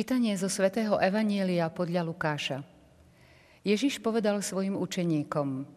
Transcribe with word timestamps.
Čítanie 0.00 0.32
zo 0.32 0.48
svätého 0.48 0.96
Evanielia 0.96 1.68
podľa 1.68 2.08
Lukáša. 2.08 2.64
Ježiš 3.60 4.00
povedal 4.00 4.40
svojim 4.40 4.72
učeníkom, 4.72 5.68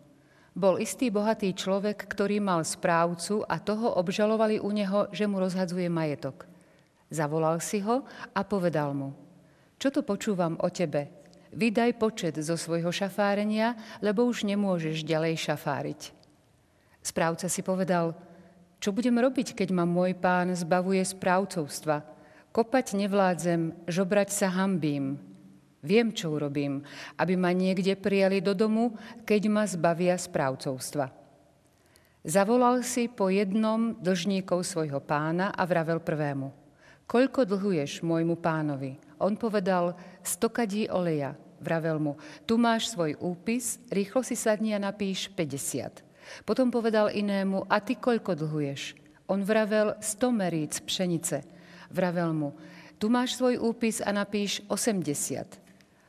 bol 0.55 0.79
istý 0.79 1.11
bohatý 1.11 1.51
človek, 1.51 2.07
ktorý 2.07 2.39
mal 2.39 2.63
správcu 2.63 3.43
a 3.43 3.59
toho 3.59 3.99
obžalovali 3.99 4.63
u 4.63 4.71
neho, 4.71 5.11
že 5.11 5.27
mu 5.27 5.43
rozhadzuje 5.43 5.91
majetok. 5.91 6.47
Zavolal 7.11 7.59
si 7.59 7.83
ho 7.83 8.07
a 8.31 8.47
povedal 8.47 8.95
mu, 8.95 9.11
čo 9.75 9.91
to 9.91 10.07
počúvam 10.07 10.55
o 10.63 10.71
tebe? 10.71 11.11
Vydaj 11.51 11.99
počet 11.99 12.39
zo 12.39 12.55
svojho 12.55 12.95
šafárenia, 12.95 13.75
lebo 13.99 14.23
už 14.23 14.47
nemôžeš 14.47 15.03
ďalej 15.03 15.51
šafáriť. 15.51 16.15
Správca 17.03 17.51
si 17.51 17.59
povedal, 17.59 18.15
čo 18.79 18.95
budem 18.95 19.19
robiť, 19.19 19.51
keď 19.51 19.75
ma 19.75 19.83
môj 19.83 20.15
pán 20.15 20.55
zbavuje 20.55 21.03
správcovstva– 21.03 22.07
Kopať 22.53 22.93
nevládzem, 22.93 23.73
žobrať 23.89 24.29
sa 24.29 24.53
hambím. 24.53 25.17
Viem, 25.81 26.13
čo 26.13 26.37
urobím, 26.37 26.85
aby 27.17 27.33
ma 27.33 27.49
niekde 27.49 27.97
prijali 27.97 28.45
do 28.45 28.53
domu, 28.53 28.93
keď 29.25 29.41
ma 29.49 29.65
zbavia 29.65 30.13
správcovstva. 30.13 31.09
Zavolal 32.21 32.85
si 32.85 33.09
po 33.09 33.33
jednom 33.33 33.97
dlžníkov 33.97 34.69
svojho 34.69 35.01
pána 35.01 35.49
a 35.49 35.65
vravel 35.65 35.97
prvému. 35.97 36.53
Koľko 37.09 37.43
dlhuješ 37.43 38.05
môjmu 38.05 38.37
pánovi? 38.37 39.01
On 39.17 39.33
povedal, 39.33 39.97
stokadí 40.21 40.85
oleja. 40.93 41.33
Vravel 41.57 41.97
mu, 41.97 42.21
tu 42.45 42.61
máš 42.61 42.93
svoj 42.93 43.17
úpis, 43.17 43.81
rýchlo 43.89 44.21
si 44.21 44.37
sadni 44.37 44.77
a 44.77 44.79
napíš 44.79 45.25
50. 45.33 46.45
Potom 46.45 46.69
povedal 46.69 47.09
inému, 47.09 47.65
a 47.65 47.81
ty 47.81 47.97
koľko 47.97 48.37
dlhuješ? 48.37 48.93
On 49.25 49.41
vravel, 49.41 49.97
100 49.97 50.29
meríc 50.31 50.77
pšenice. 50.85 51.52
Vravel 51.93 52.33
mu, 52.33 52.49
tu 52.97 53.05
máš 53.05 53.37
svoj 53.37 53.61
úpis 53.61 54.01
a 54.01 54.09
napíš 54.09 54.65
80. 54.65 55.61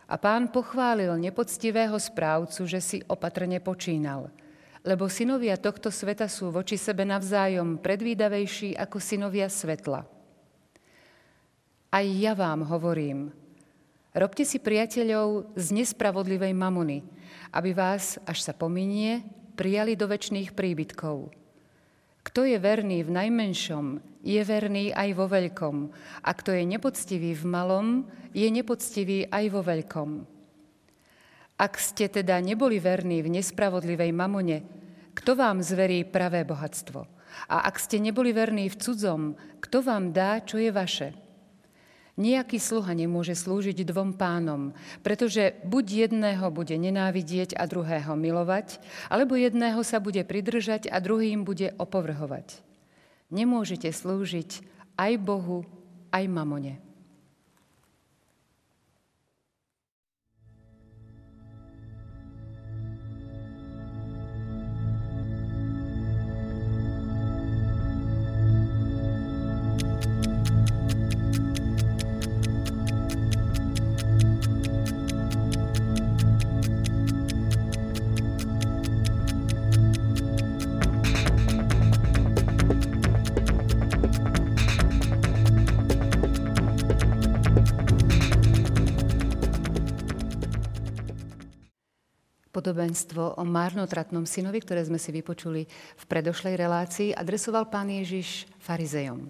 A 0.09 0.15
pán 0.17 0.49
pochválil 0.49 1.13
nepoctivého 1.21 1.97
správcu, 2.01 2.65
že 2.65 2.81
si 2.81 2.99
opatrne 3.05 3.61
počínal. 3.61 4.33
Lebo 4.81 5.09
synovia 5.13 5.61
tohto 5.61 5.93
sveta 5.93 6.25
sú 6.29 6.49
voči 6.49 6.81
sebe 6.81 7.05
navzájom 7.05 7.81
predvídavejší 7.81 8.77
ako 8.81 8.97
synovia 8.97 9.49
svetla. 9.49 10.09
Aj 11.93 12.05
ja 12.05 12.33
vám 12.33 12.65
hovorím, 12.65 13.33
robte 14.17 14.49
si 14.49 14.57
priateľov 14.57 15.53
z 15.57 15.67
nespravodlivej 15.85 16.53
mamony, 16.57 17.05
aby 17.53 17.77
vás, 17.77 18.17
až 18.25 18.41
sa 18.41 18.57
pominie, 18.57 19.25
prijali 19.55 19.95
do 19.95 20.09
väčšných 20.09 20.53
príbytkov. 20.57 21.44
Kto 22.25 22.49
je 22.49 22.57
verný 22.57 23.05
v 23.05 23.11
najmenšom, 23.13 24.01
je 24.25 24.41
verný 24.41 24.97
aj 24.97 25.09
vo 25.13 25.29
veľkom. 25.29 25.77
A 26.25 26.31
kto 26.33 26.57
je 26.57 26.65
nepoctivý 26.65 27.37
v 27.37 27.45
malom, 27.45 28.09
je 28.33 28.49
nepoctivý 28.49 29.29
aj 29.29 29.45
vo 29.53 29.61
veľkom. 29.61 30.11
Ak 31.61 31.79
ste 31.79 32.11
teda 32.11 32.41
neboli 32.41 32.83
verní 32.83 33.23
v 33.23 33.39
nespravodlivej 33.39 34.11
mamone, 34.11 34.65
kto 35.15 35.39
vám 35.39 35.63
zverí 35.63 36.03
pravé 36.03 36.43
bohatstvo? 36.43 37.07
A 37.53 37.69
ak 37.69 37.79
ste 37.79 38.03
neboli 38.03 38.35
verní 38.35 38.67
v 38.73 38.79
cudzom, 38.81 39.23
kto 39.63 39.85
vám 39.85 40.11
dá, 40.11 40.43
čo 40.43 40.59
je 40.59 40.75
vaše? 40.75 41.24
Nijaký 42.15 42.63
sluha 42.63 42.95
nemôže 42.95 43.35
slúžiť 43.35 43.83
dvom 43.91 44.15
pánom, 44.15 44.71
pretože 45.03 45.59
buď 45.67 46.07
jedného 46.07 46.47
bude 46.55 46.79
nenávidieť 46.79 47.59
a 47.59 47.67
druhého 47.67 48.15
milovať, 48.15 48.79
alebo 49.11 49.35
jedného 49.35 49.83
sa 49.83 49.99
bude 49.99 50.23
pridržať 50.23 50.87
a 50.87 51.03
druhým 51.03 51.43
bude 51.43 51.75
opovrhovať. 51.75 52.63
Nemôžete 53.35 53.91
slúžiť 53.91 54.63
aj 54.95 55.13
Bohu, 55.19 55.67
aj 56.15 56.25
mamone. 56.31 56.79
Podobenstvo 92.65 93.37
o 93.37 93.45
márnotratnom 93.45 94.25
synovi, 94.25 94.65
ktoré 94.65 94.81
sme 94.89 94.97
si 94.97 95.13
vypočuli 95.13 95.69
v 95.69 96.05
predošlej 96.09 96.57
relácii, 96.57 97.13
adresoval 97.13 97.69
pán 97.69 97.93
Ježiš 97.93 98.49
farizejom. 98.57 99.29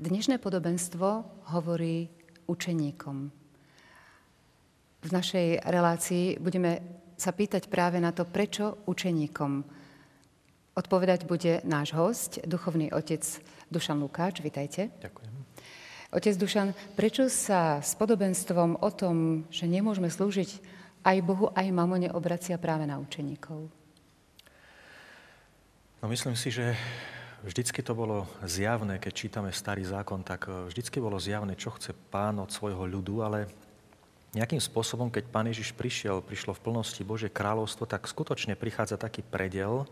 Dnešné 0.00 0.40
podobenstvo 0.40 1.28
hovorí 1.52 2.08
učeníkom. 2.48 3.28
V 5.04 5.10
našej 5.12 5.60
relácii 5.60 6.40
budeme 6.40 6.80
sa 7.20 7.36
pýtať 7.36 7.68
práve 7.68 8.00
na 8.00 8.16
to, 8.16 8.24
prečo 8.24 8.80
učeníkom. 8.88 9.60
Odpovedať 10.72 11.28
bude 11.28 11.60
náš 11.68 11.92
host, 11.92 12.40
duchovný 12.48 12.88
otec 12.96 13.20
Dušan 13.68 14.00
Lukáč. 14.00 14.40
Vitajte. 14.40 14.88
Ďakujem. 15.04 15.32
Otec 16.16 16.34
Dušan, 16.40 16.72
prečo 16.96 17.28
sa 17.28 17.84
s 17.84 17.92
podobenstvom 17.92 18.80
o 18.80 18.88
tom, 18.88 19.44
že 19.52 19.68
nemôžeme 19.68 20.08
slúžiť 20.08 20.73
aj 21.04 21.16
Bohu, 21.20 21.52
aj 21.52 21.68
mamone 21.68 22.08
obracia 22.10 22.56
práve 22.56 22.88
na 22.88 22.96
učeníkov? 22.96 23.68
No 26.00 26.06
myslím 26.08 26.36
si, 26.36 26.48
že 26.48 26.72
vždycky 27.44 27.84
to 27.84 27.92
bolo 27.92 28.24
zjavné, 28.44 28.96
keď 28.96 29.12
čítame 29.12 29.50
starý 29.52 29.84
zákon, 29.84 30.24
tak 30.24 30.48
e, 30.48 30.68
vždycky 30.72 31.00
bolo 31.00 31.20
zjavné, 31.20 31.56
čo 31.56 31.72
chce 31.76 31.92
pán 32.12 32.40
od 32.40 32.48
svojho 32.48 32.88
ľudu, 32.88 33.20
ale 33.20 33.48
nejakým 34.34 34.58
spôsobom, 34.58 35.12
keď 35.12 35.30
pán 35.30 35.46
Ježiš 35.46 35.76
prišiel, 35.76 36.24
prišlo 36.24 36.56
v 36.56 36.64
plnosti 36.64 37.00
Bože 37.06 37.30
kráľovstvo, 37.30 37.86
tak 37.86 38.08
skutočne 38.08 38.58
prichádza 38.58 38.98
taký 38.98 39.22
predel 39.22 39.86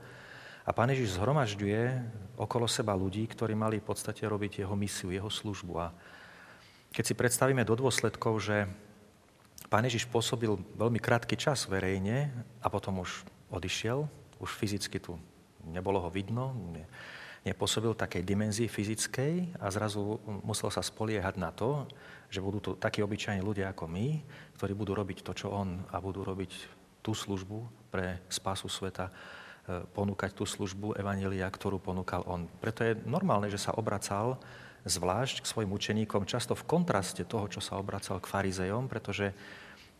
a 0.66 0.70
pán 0.74 0.90
Ježiš 0.90 1.16
zhromažďuje 1.20 2.02
okolo 2.40 2.66
seba 2.66 2.96
ľudí, 2.96 3.22
ktorí 3.30 3.54
mali 3.54 3.78
v 3.78 3.86
podstate 3.86 4.26
robiť 4.26 4.66
jeho 4.66 4.74
misiu, 4.74 5.14
jeho 5.14 5.30
službu. 5.30 5.74
A 5.78 5.94
keď 6.90 7.04
si 7.06 7.14
predstavíme 7.14 7.62
do 7.64 7.78
dôsledkov, 7.78 8.42
že 8.42 8.66
Pán 9.72 9.88
Ježiš 9.88 10.04
pôsobil 10.04 10.52
veľmi 10.76 11.00
krátky 11.00 11.32
čas 11.32 11.64
verejne 11.64 12.28
a 12.60 12.68
potom 12.68 13.00
už 13.00 13.24
odišiel, 13.48 14.04
už 14.36 14.50
fyzicky 14.52 15.00
tu 15.00 15.16
nebolo 15.64 15.96
ho 15.96 16.12
vidno, 16.12 16.52
ne, 16.76 16.84
nepôsobil 17.40 17.96
takej 17.96 18.20
dimenzii 18.20 18.68
fyzickej 18.68 19.56
a 19.56 19.72
zrazu 19.72 20.20
musel 20.44 20.68
sa 20.68 20.84
spoliehať 20.84 21.40
na 21.40 21.56
to, 21.56 21.88
že 22.28 22.44
budú 22.44 22.60
tu 22.60 22.70
takí 22.76 23.00
obyčajní 23.00 23.40
ľudia 23.40 23.72
ako 23.72 23.88
my, 23.88 24.20
ktorí 24.60 24.76
budú 24.76 24.92
robiť 24.92 25.24
to, 25.24 25.32
čo 25.32 25.48
on 25.48 25.80
a 25.88 25.96
budú 26.04 26.20
robiť 26.20 26.52
tú 27.00 27.16
službu 27.16 27.88
pre 27.88 28.20
spásu 28.28 28.68
sveta, 28.68 29.08
e, 29.08 29.12
ponúkať 29.96 30.36
tú 30.36 30.44
službu 30.44 31.00
Evanelia, 31.00 31.48
ktorú 31.48 31.80
ponúkal 31.80 32.28
on. 32.28 32.44
Preto 32.60 32.84
je 32.84 33.00
normálne, 33.08 33.48
že 33.48 33.56
sa 33.56 33.72
obracal 33.72 34.36
zvlášť 34.84 35.42
k 35.42 35.50
svojim 35.50 35.72
učeníkom, 35.72 36.28
často 36.28 36.52
v 36.52 36.66
kontraste 36.66 37.24
toho, 37.24 37.48
čo 37.48 37.64
sa 37.64 37.80
obracal 37.80 38.20
k 38.20 38.28
farizejom, 38.28 38.90
pretože 38.90 39.32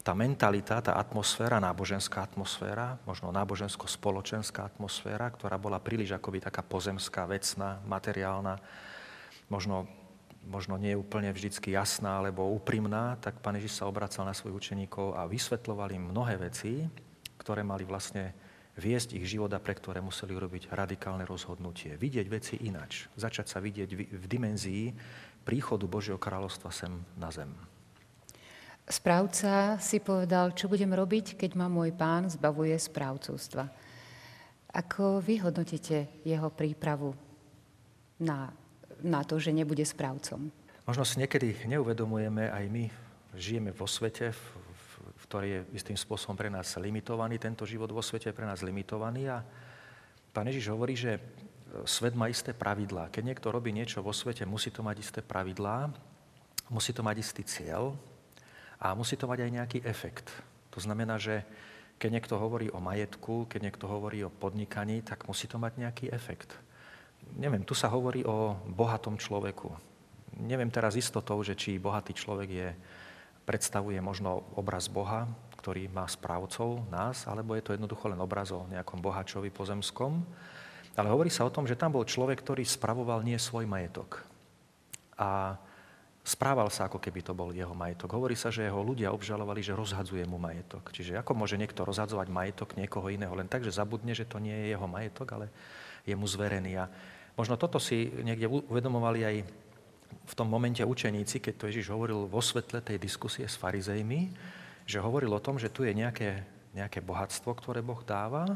tá 0.03 0.13
mentalita, 0.19 0.83
tá 0.83 0.99
atmosféra, 0.99 1.63
náboženská 1.63 2.27
atmosféra, 2.27 2.99
možno 3.07 3.31
nábožensko-spoločenská 3.31 4.67
atmosféra, 4.67 5.31
ktorá 5.31 5.55
bola 5.55 5.79
príliš 5.79 6.19
akoby 6.19 6.43
taká 6.43 6.67
pozemská, 6.67 7.23
vecná, 7.31 7.79
materiálna, 7.87 8.59
možno, 9.47 9.87
možno 10.43 10.75
nie 10.75 10.99
úplne 10.99 11.31
vždycky 11.31 11.71
jasná 11.71 12.19
alebo 12.19 12.51
úprimná, 12.51 13.15
tak 13.23 13.39
pán 13.39 13.55
Ježiš 13.63 13.79
sa 13.79 13.87
obracal 13.87 14.27
na 14.27 14.35
svojich 14.35 14.59
učeníkov 14.59 15.15
a 15.15 15.31
vysvetloval 15.31 15.95
im 15.95 16.11
mnohé 16.11 16.35
veci, 16.51 16.83
ktoré 17.39 17.63
mali 17.63 17.87
vlastne 17.87 18.35
viesť 18.75 19.15
ich 19.15 19.29
života, 19.31 19.63
pre 19.63 19.79
ktoré 19.79 20.03
museli 20.03 20.35
urobiť 20.35 20.75
radikálne 20.75 21.23
rozhodnutie. 21.23 21.95
Vidieť 21.95 22.27
veci 22.27 22.55
inač. 22.67 23.07
Začať 23.15 23.47
sa 23.55 23.59
vidieť 23.63 23.91
v 23.95 24.25
dimenzii 24.27 24.85
príchodu 25.47 25.87
Božieho 25.87 26.19
kráľovstva 26.19 26.75
sem 26.75 26.91
na 27.15 27.31
zem. 27.31 27.53
Správca 28.83 29.79
si 29.79 30.03
povedal, 30.03 30.53
čo 30.59 30.67
budem 30.67 30.91
robiť, 30.91 31.39
keď 31.39 31.55
ma 31.55 31.71
môj 31.71 31.95
pán 31.95 32.27
zbavuje 32.27 32.75
správcovstva. 32.75 33.71
Ako 34.73 35.23
vy 35.23 35.39
hodnotíte 35.39 36.23
jeho 36.27 36.51
prípravu 36.51 37.15
na, 38.19 38.51
na 38.99 39.23
to, 39.23 39.39
že 39.39 39.55
nebude 39.55 39.85
správcom? 39.87 40.51
Možno 40.83 41.05
si 41.07 41.23
niekedy 41.23 41.63
neuvedomujeme, 41.71 42.51
aj 42.51 42.65
my 42.67 42.85
žijeme 43.39 43.71
vo 43.71 43.87
svete, 43.87 44.35
v 44.35 45.23
ktorý 45.31 45.47
je 45.49 45.61
istým 45.79 45.95
spôsobom 45.95 46.35
pre 46.35 46.51
nás 46.51 46.75
limitovaný. 46.75 47.39
Tento 47.39 47.63
život 47.63 47.89
vo 47.95 48.03
svete 48.03 48.35
je 48.35 48.37
pre 48.37 48.49
nás 48.49 48.67
limitovaný 48.67 49.31
a 49.31 49.47
pán 50.35 50.51
Ježiš 50.51 50.75
hovorí, 50.75 50.99
že 50.99 51.23
svet 51.87 52.19
má 52.19 52.27
isté 52.27 52.51
pravidlá. 52.51 53.15
Keď 53.15 53.23
niekto 53.23 53.55
robí 53.55 53.71
niečo 53.71 54.03
vo 54.03 54.11
svete, 54.11 54.43
musí 54.43 54.75
to 54.75 54.83
mať 54.83 54.97
isté 54.99 55.21
pravidlá 55.23 55.95
musí 56.73 56.97
to 56.97 57.05
mať 57.05 57.17
istý 57.21 57.43
cieľ 57.45 57.93
a 58.83 58.99
musí 58.99 59.15
to 59.15 59.31
mať 59.31 59.47
aj 59.47 59.51
nejaký 59.55 59.79
efekt. 59.87 60.27
To 60.75 60.83
znamená, 60.83 61.15
že 61.23 61.47
keď 62.03 62.11
niekto 62.19 62.35
hovorí 62.35 62.67
o 62.75 62.83
majetku, 62.83 63.47
keď 63.47 63.71
niekto 63.71 63.87
hovorí 63.87 64.27
o 64.27 64.35
podnikaní, 64.35 65.07
tak 65.07 65.31
musí 65.31 65.47
to 65.47 65.55
mať 65.63 65.79
nejaký 65.79 66.11
efekt. 66.11 66.59
Neviem, 67.39 67.63
tu 67.63 67.79
sa 67.79 67.87
hovorí 67.87 68.27
o 68.27 68.59
bohatom 68.67 69.15
človeku. 69.15 69.71
Neviem 70.43 70.67
teraz 70.67 70.99
istotou, 70.99 71.39
že 71.47 71.55
či 71.55 71.79
bohatý 71.79 72.11
človek 72.11 72.49
je, 72.51 72.69
predstavuje 73.47 74.03
možno 74.03 74.43
obraz 74.59 74.91
Boha, 74.91 75.31
ktorý 75.63 75.87
má 75.87 76.11
správcov 76.11 76.83
nás, 76.91 77.23
alebo 77.31 77.55
je 77.55 77.63
to 77.63 77.79
jednoducho 77.79 78.11
len 78.11 78.19
obraz 78.19 78.51
o 78.51 78.67
nejakom 78.67 78.99
bohačovi 78.99 79.55
pozemskom. 79.55 80.27
Ale 80.99 81.07
hovorí 81.07 81.31
sa 81.31 81.47
o 81.47 81.55
tom, 81.55 81.71
že 81.71 81.79
tam 81.79 81.95
bol 81.95 82.03
človek, 82.03 82.43
ktorý 82.43 82.67
spravoval 82.67 83.23
nie 83.23 83.39
svoj 83.39 83.71
majetok. 83.71 84.27
A 85.15 85.55
správal 86.23 86.71
sa, 86.71 86.87
ako 86.87 87.03
keby 87.03 87.21
to 87.27 87.35
bol 87.35 87.51
jeho 87.51 87.75
majetok. 87.75 88.15
Hovorí 88.15 88.39
sa, 88.39 88.55
že 88.55 88.63
jeho 88.63 88.79
ľudia 88.79 89.11
obžalovali, 89.11 89.59
že 89.59 89.75
rozhadzuje 89.75 90.23
mu 90.23 90.39
majetok. 90.39 90.95
Čiže 90.95 91.19
ako 91.19 91.35
môže 91.35 91.59
niekto 91.59 91.83
rozhadzovať 91.83 92.31
majetok 92.31 92.79
niekoho 92.79 93.11
iného 93.11 93.35
len 93.35 93.51
tak, 93.51 93.67
že 93.67 93.75
zabudne, 93.75 94.15
že 94.15 94.27
to 94.27 94.39
nie 94.39 94.55
je 94.55 94.67
jeho 94.79 94.87
majetok, 94.87 95.27
ale 95.35 95.47
je 96.07 96.15
mu 96.15 96.27
zverený. 96.27 96.79
A 96.79 96.87
možno 97.35 97.59
toto 97.59 97.83
si 97.83 98.15
niekde 98.23 98.47
uvedomovali 98.47 99.21
aj 99.27 99.37
v 100.23 100.35
tom 100.39 100.47
momente 100.47 100.85
učeníci, 100.87 101.43
keď 101.43 101.55
to 101.59 101.69
Ježiš 101.69 101.91
hovoril 101.91 102.31
vo 102.31 102.39
svetle 102.39 102.79
tej 102.79 103.03
diskusie 103.03 103.49
s 103.49 103.59
farizejmi, 103.59 104.31
že 104.87 105.03
hovoril 105.03 105.35
o 105.35 105.43
tom, 105.43 105.59
že 105.59 105.73
tu 105.73 105.83
je 105.83 105.91
nejaké, 105.91 106.47
nejaké 106.71 107.03
bohatstvo, 107.03 107.51
ktoré 107.59 107.83
Boh 107.83 107.99
dáva 108.07 108.47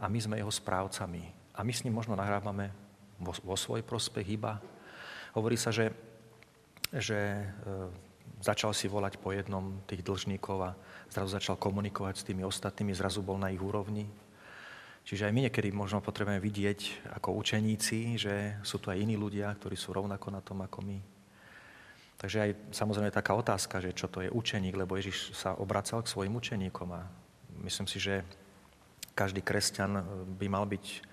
a 0.00 0.08
my 0.08 0.16
sme 0.16 0.40
jeho 0.40 0.52
správcami. 0.52 1.28
A 1.52 1.60
my 1.60 1.72
s 1.74 1.84
ním 1.84 1.92
možno 1.92 2.16
nahrávame 2.16 2.72
vo, 3.20 3.36
vo 3.44 3.56
svoj 3.58 3.84
prospech 3.84 4.40
iba. 4.40 4.56
Hovorí 5.36 5.60
sa, 5.60 5.68
že, 5.68 5.92
že 6.90 7.18
e, 7.18 7.44
začal 8.42 8.74
si 8.74 8.90
volať 8.90 9.20
po 9.20 9.30
jednom 9.30 9.78
tých 9.86 10.02
dlžníkov 10.02 10.58
a 10.64 10.70
zrazu 11.12 11.36
začal 11.36 11.56
komunikovať 11.60 12.14
s 12.18 12.26
tými 12.26 12.42
ostatnými, 12.42 12.96
zrazu 12.96 13.22
bol 13.22 13.36
na 13.36 13.52
ich 13.52 13.60
úrovni. 13.60 14.08
Čiže 15.04 15.26
aj 15.28 15.32
my 15.32 15.40
niekedy 15.48 15.72
možno 15.72 16.04
potrebujeme 16.04 16.42
vidieť 16.42 17.10
ako 17.20 17.34
učeníci, 17.40 18.20
že 18.20 18.60
sú 18.62 18.78
tu 18.78 18.92
aj 18.92 19.00
iní 19.00 19.16
ľudia, 19.16 19.48
ktorí 19.56 19.74
sú 19.74 19.96
rovnako 19.96 20.28
na 20.30 20.40
tom 20.44 20.60
ako 20.60 20.84
my. 20.84 20.98
Takže 22.20 22.36
aj 22.36 22.50
samozrejme 22.76 23.08
taká 23.08 23.32
otázka, 23.32 23.80
že 23.80 23.96
čo 23.96 24.04
to 24.04 24.20
je 24.20 24.28
učeník, 24.28 24.76
lebo 24.76 25.00
Ježiš 25.00 25.32
sa 25.32 25.56
obracal 25.56 26.04
k 26.04 26.12
svojim 26.12 26.36
učeníkom 26.36 26.88
a 26.92 27.08
myslím 27.64 27.88
si, 27.88 27.96
že 27.96 28.28
každý 29.16 29.40
kresťan 29.40 30.04
by 30.36 30.46
mal 30.52 30.68
byť 30.68 31.09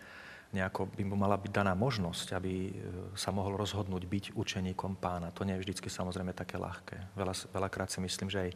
nejako, 0.56 0.88
by 0.88 1.04
mu 1.04 1.16
mala 1.20 1.36
byť 1.36 1.52
daná 1.52 1.76
možnosť, 1.76 2.28
aby 2.40 2.54
e, 2.68 2.72
sa 3.20 3.36
mohol 3.36 3.60
rozhodnúť 3.60 4.04
byť 4.08 4.26
učeníkom 4.36 4.96
pána. 4.96 5.36
To 5.36 5.44
nie 5.44 5.60
je 5.60 5.64
vždy 5.68 5.92
samozrejme 5.92 6.32
také 6.32 6.56
ľahké. 6.56 7.18
Veľa, 7.20 7.34
veľakrát 7.52 7.92
si 7.92 8.00
myslím, 8.00 8.32
že 8.32 8.40
aj 8.48 8.52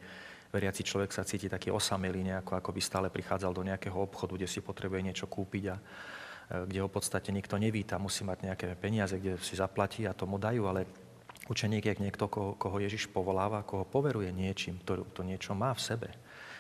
veriaci 0.56 0.82
človek 0.88 1.12
sa 1.12 1.28
cíti 1.28 1.52
taký 1.52 1.72
osamelý 1.72 2.24
nejako, 2.24 2.56
ako 2.60 2.70
by 2.72 2.82
stále 2.84 3.08
prichádzal 3.12 3.52
do 3.52 3.68
nejakého 3.68 3.96
obchodu, 3.96 4.40
kde 4.40 4.48
si 4.48 4.64
potrebuje 4.64 5.02
niečo 5.04 5.28
kúpiť 5.28 5.64
a 5.72 5.76
e, 5.76 5.82
kde 6.72 6.80
ho 6.80 6.88
v 6.88 6.96
podstate 6.96 7.36
nikto 7.36 7.60
nevíta, 7.60 8.00
musí 8.00 8.24
mať 8.24 8.48
nejaké 8.48 8.68
peniaze, 8.80 9.20
kde 9.20 9.36
si 9.44 9.60
zaplatí 9.60 10.08
a 10.08 10.16
tomu 10.16 10.40
dajú, 10.40 10.64
ale 10.68 10.88
Učeník 11.50 11.84
je 11.84 12.04
niekto, 12.06 12.30
koho, 12.30 12.54
koho 12.56 12.78
Ježiš 12.80 13.10
povoláva, 13.10 13.66
koho 13.66 13.84
poveruje 13.84 14.30
niečím, 14.32 14.78
to, 14.86 15.04
to 15.12 15.26
niečo 15.26 15.58
má 15.58 15.74
v 15.74 15.82
sebe, 15.82 16.10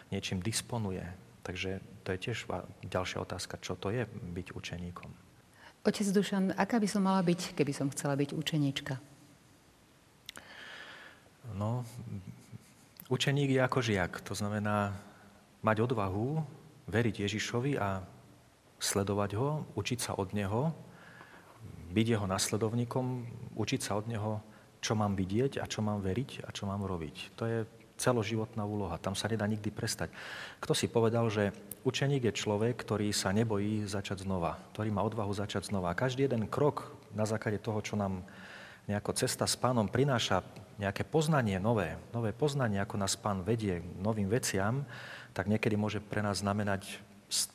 niečím 0.10 0.42
disponuje. 0.42 1.06
Takže 1.42 1.82
to 2.06 2.14
je 2.14 2.18
tiež 2.18 2.46
ďalšia 2.86 3.18
otázka, 3.22 3.58
čo 3.62 3.74
to 3.74 3.90
je 3.90 4.06
byť 4.10 4.54
učeníkom. 4.54 5.10
Otec 5.82 6.08
Dušan, 6.14 6.54
aká 6.54 6.78
by 6.78 6.86
som 6.86 7.02
mala 7.02 7.26
byť, 7.26 7.58
keby 7.58 7.74
som 7.74 7.90
chcela 7.90 8.14
byť 8.14 8.38
učeníčka? 8.38 9.02
No, 11.58 11.82
učeník 13.10 13.50
je 13.50 13.62
ako 13.66 13.82
žiak. 13.82 14.22
To 14.30 14.38
znamená 14.38 14.94
mať 15.66 15.90
odvahu, 15.90 16.46
veriť 16.86 17.26
Ježišovi 17.26 17.82
a 17.82 18.06
sledovať 18.78 19.32
ho, 19.42 19.66
učiť 19.74 20.00
sa 20.02 20.12
od 20.18 20.38
neho, 20.38 20.70
byť 21.90 22.08
jeho 22.08 22.28
nasledovníkom, 22.30 23.06
učiť 23.58 23.82
sa 23.82 23.98
od 23.98 24.06
neho 24.06 24.42
čo 24.82 24.98
mám 24.98 25.14
vidieť 25.14 25.62
a 25.62 25.66
čo 25.70 25.86
mám 25.86 26.02
veriť 26.02 26.44
a 26.44 26.50
čo 26.50 26.66
mám 26.66 26.82
robiť. 26.84 27.38
To 27.38 27.46
je 27.46 27.60
celoživotná 28.02 28.66
úloha, 28.66 28.98
tam 28.98 29.14
sa 29.14 29.30
nedá 29.30 29.46
nikdy 29.46 29.70
prestať. 29.70 30.10
Kto 30.58 30.74
si 30.74 30.90
povedal, 30.90 31.30
že 31.30 31.54
učeník 31.86 32.26
je 32.26 32.34
človek, 32.34 32.74
ktorý 32.82 33.14
sa 33.14 33.30
nebojí 33.30 33.86
začať 33.86 34.26
znova, 34.26 34.58
ktorý 34.74 34.90
má 34.90 35.06
odvahu 35.06 35.30
začať 35.30 35.70
znova. 35.70 35.94
Každý 35.94 36.26
jeden 36.26 36.50
krok 36.50 36.90
na 37.14 37.30
základe 37.30 37.62
toho, 37.62 37.78
čo 37.86 37.94
nám 37.94 38.26
nejako 38.90 39.14
cesta 39.14 39.46
s 39.46 39.54
pánom 39.54 39.86
prináša 39.86 40.42
nejaké 40.82 41.06
poznanie 41.06 41.62
nové, 41.62 41.94
nové 42.10 42.34
poznanie, 42.34 42.82
ako 42.82 42.98
nás 42.98 43.14
pán 43.14 43.46
vedie 43.46 43.86
novým 44.02 44.26
veciam, 44.26 44.82
tak 45.38 45.46
niekedy 45.46 45.78
môže 45.78 46.02
pre 46.02 46.26
nás 46.26 46.42
znamenať 46.42 46.98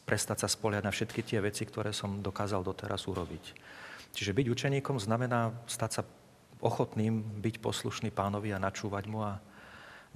prestať 0.06 0.46
sa 0.46 0.48
spoliať 0.48 0.86
na 0.86 0.94
všetky 0.94 1.20
tie 1.26 1.42
veci, 1.42 1.66
ktoré 1.66 1.90
som 1.90 2.22
dokázal 2.22 2.62
doteraz 2.62 3.04
urobiť. 3.10 3.52
Čiže 4.16 4.32
byť 4.32 4.46
učeníkom 4.48 4.96
znamená 4.96 5.52
stať 5.68 5.90
sa 6.00 6.02
ochotným 6.60 7.20
byť 7.42 7.60
poslušný 7.60 8.10
pánovi 8.12 8.52
a 8.52 8.62
načúvať 8.62 9.04
mu 9.08 9.24
a 9.24 9.38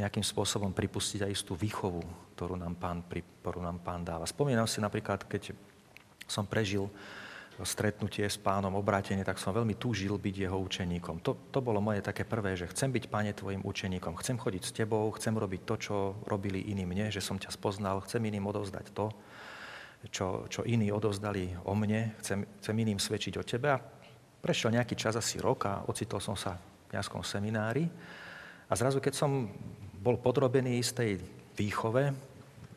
nejakým 0.00 0.24
spôsobom 0.24 0.72
pripustiť 0.72 1.28
aj 1.28 1.30
istú 1.30 1.52
výchovu, 1.52 2.00
ktorú 2.36 2.56
nám 2.56 2.80
pán, 2.80 3.04
ktorú 3.44 3.60
nám 3.60 3.84
pán 3.84 4.00
dáva. 4.00 4.24
Spomínam 4.24 4.64
si 4.64 4.80
napríklad, 4.80 5.28
keď 5.28 5.52
som 6.24 6.48
prežil 6.48 6.88
stretnutie 7.60 8.24
s 8.24 8.40
pánom, 8.40 8.72
obrátenie, 8.72 9.20
tak 9.20 9.36
som 9.36 9.52
veľmi 9.52 9.76
túžil 9.76 10.16
byť 10.16 10.34
jeho 10.48 10.56
učeníkom. 10.56 11.20
To, 11.20 11.36
to 11.52 11.60
bolo 11.60 11.84
moje 11.84 12.00
také 12.00 12.24
prvé, 12.24 12.56
že 12.56 12.70
chcem 12.72 12.88
byť, 12.88 13.12
páne, 13.12 13.36
tvojim 13.36 13.60
učeníkom. 13.60 14.16
Chcem 14.16 14.40
chodiť 14.40 14.62
s 14.64 14.72
tebou, 14.72 15.04
chcem 15.12 15.36
robiť 15.36 15.60
to, 15.68 15.74
čo 15.76 15.96
robili 16.24 16.72
iní 16.72 16.88
mne, 16.88 17.12
že 17.12 17.20
som 17.20 17.36
ťa 17.36 17.52
spoznal, 17.52 18.00
chcem 18.08 18.24
iným 18.24 18.48
odovzdať 18.48 18.96
to, 18.96 19.12
čo, 20.08 20.48
čo 20.48 20.64
iní 20.64 20.88
odovzdali 20.88 21.60
o 21.68 21.76
mne, 21.76 22.16
chcem, 22.24 22.48
chcem 22.64 22.76
iným 22.80 22.96
svedčiť 22.96 23.36
o 23.36 23.44
tebe. 23.44 23.76
A 23.76 23.84
Prešiel 24.40 24.72
nejaký 24.72 24.96
čas, 24.96 25.16
asi 25.20 25.36
rok 25.36 25.68
a 25.68 25.84
ocitol 25.84 26.20
som 26.20 26.32
sa 26.32 26.56
v 26.88 26.96
nejakom 26.96 27.20
seminári. 27.20 27.84
A 28.66 28.72
zrazu, 28.72 28.96
keď 28.98 29.14
som 29.20 29.52
bol 30.00 30.16
podrobený 30.16 30.80
istej 30.80 31.20
výchove, 31.54 32.08